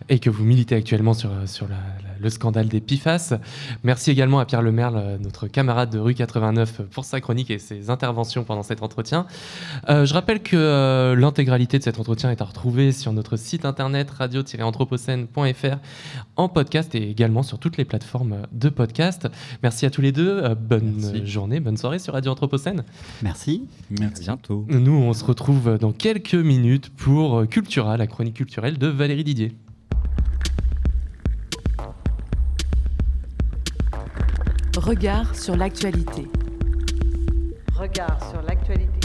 et 0.09 0.19
que 0.19 0.29
vous 0.29 0.45
militez 0.45 0.75
actuellement 0.75 1.15
sur, 1.15 1.31
sur 1.47 1.69
la, 1.69 1.77
le 2.21 2.31
scandale 2.31 2.69
des 2.69 2.81
PIFAS. 2.81 3.35
Merci 3.85 4.11
également 4.11 4.39
à 4.41 4.45
Pierre 4.45 4.63
Lemerle, 4.63 5.19
notre 5.23 5.49
camarade 5.49 5.91
de 5.91 5.99
rue 5.99 6.15
89, 6.15 6.83
pour 6.91 7.05
sa 7.05 7.21
chronique 7.21 7.51
et 7.51 7.59
ses 7.59 7.91
interventions 7.91 8.45
pendant 8.45 8.63
cet 8.63 8.83
entretien. 8.83 9.27
Euh, 9.89 10.05
je 10.05 10.15
rappelle 10.15 10.43
que 10.43 10.57
euh, 10.57 11.15
l'intégralité 11.15 11.79
de 11.79 11.83
cet 11.83 11.99
entretien 11.99 12.31
est 12.31 12.41
à 12.41 12.45
retrouver 12.45 12.93
sur 12.93 13.13
notre 13.13 13.37
site 13.37 13.65
internet 13.65 14.11
radio-anthropocène.fr 14.11 15.77
en 16.37 16.49
podcast 16.49 16.95
et 16.95 17.11
également 17.11 17.43
sur 17.43 17.59
toutes 17.59 17.77
les 17.77 17.85
plateformes 17.85 18.43
de 18.53 18.69
podcast. 18.69 19.29
Merci 19.63 19.87
à 19.87 19.91
tous 19.91 20.01
les 20.01 20.13
deux. 20.13 20.43
Euh, 20.43 20.55
bonne 20.55 21.25
journée, 21.25 21.61
bonne 21.61 21.77
soirée 21.77 21.99
sur 21.99 22.15
Radio 22.15 22.33
Anthropocène. 22.33 22.85
Merci. 23.23 23.69
Merci. 23.91 24.23
bientôt. 24.23 24.67
Nous, 24.69 24.93
on 24.93 25.13
se 25.13 25.25
retrouve 25.25 25.79
dans 25.79 25.93
quelques 25.93 26.35
minutes 26.35 26.91
pour 26.91 27.47
Cultura, 27.49 27.97
la 27.97 28.07
chronique 28.07 28.35
culturelle 28.35 28.79
de 28.79 28.87
Valérie 28.87 29.25
Didier. 29.25 29.53
Regard 34.89 35.37
sur 35.37 35.55
l'actualité. 35.55 36.27
Regard 37.75 38.31
sur 38.31 38.41
l'actualité. 38.41 39.01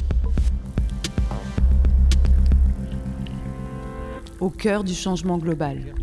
Au 4.40 4.50
cœur 4.50 4.86
du 4.86 4.94
changement 4.94 5.38
global. 5.38 5.94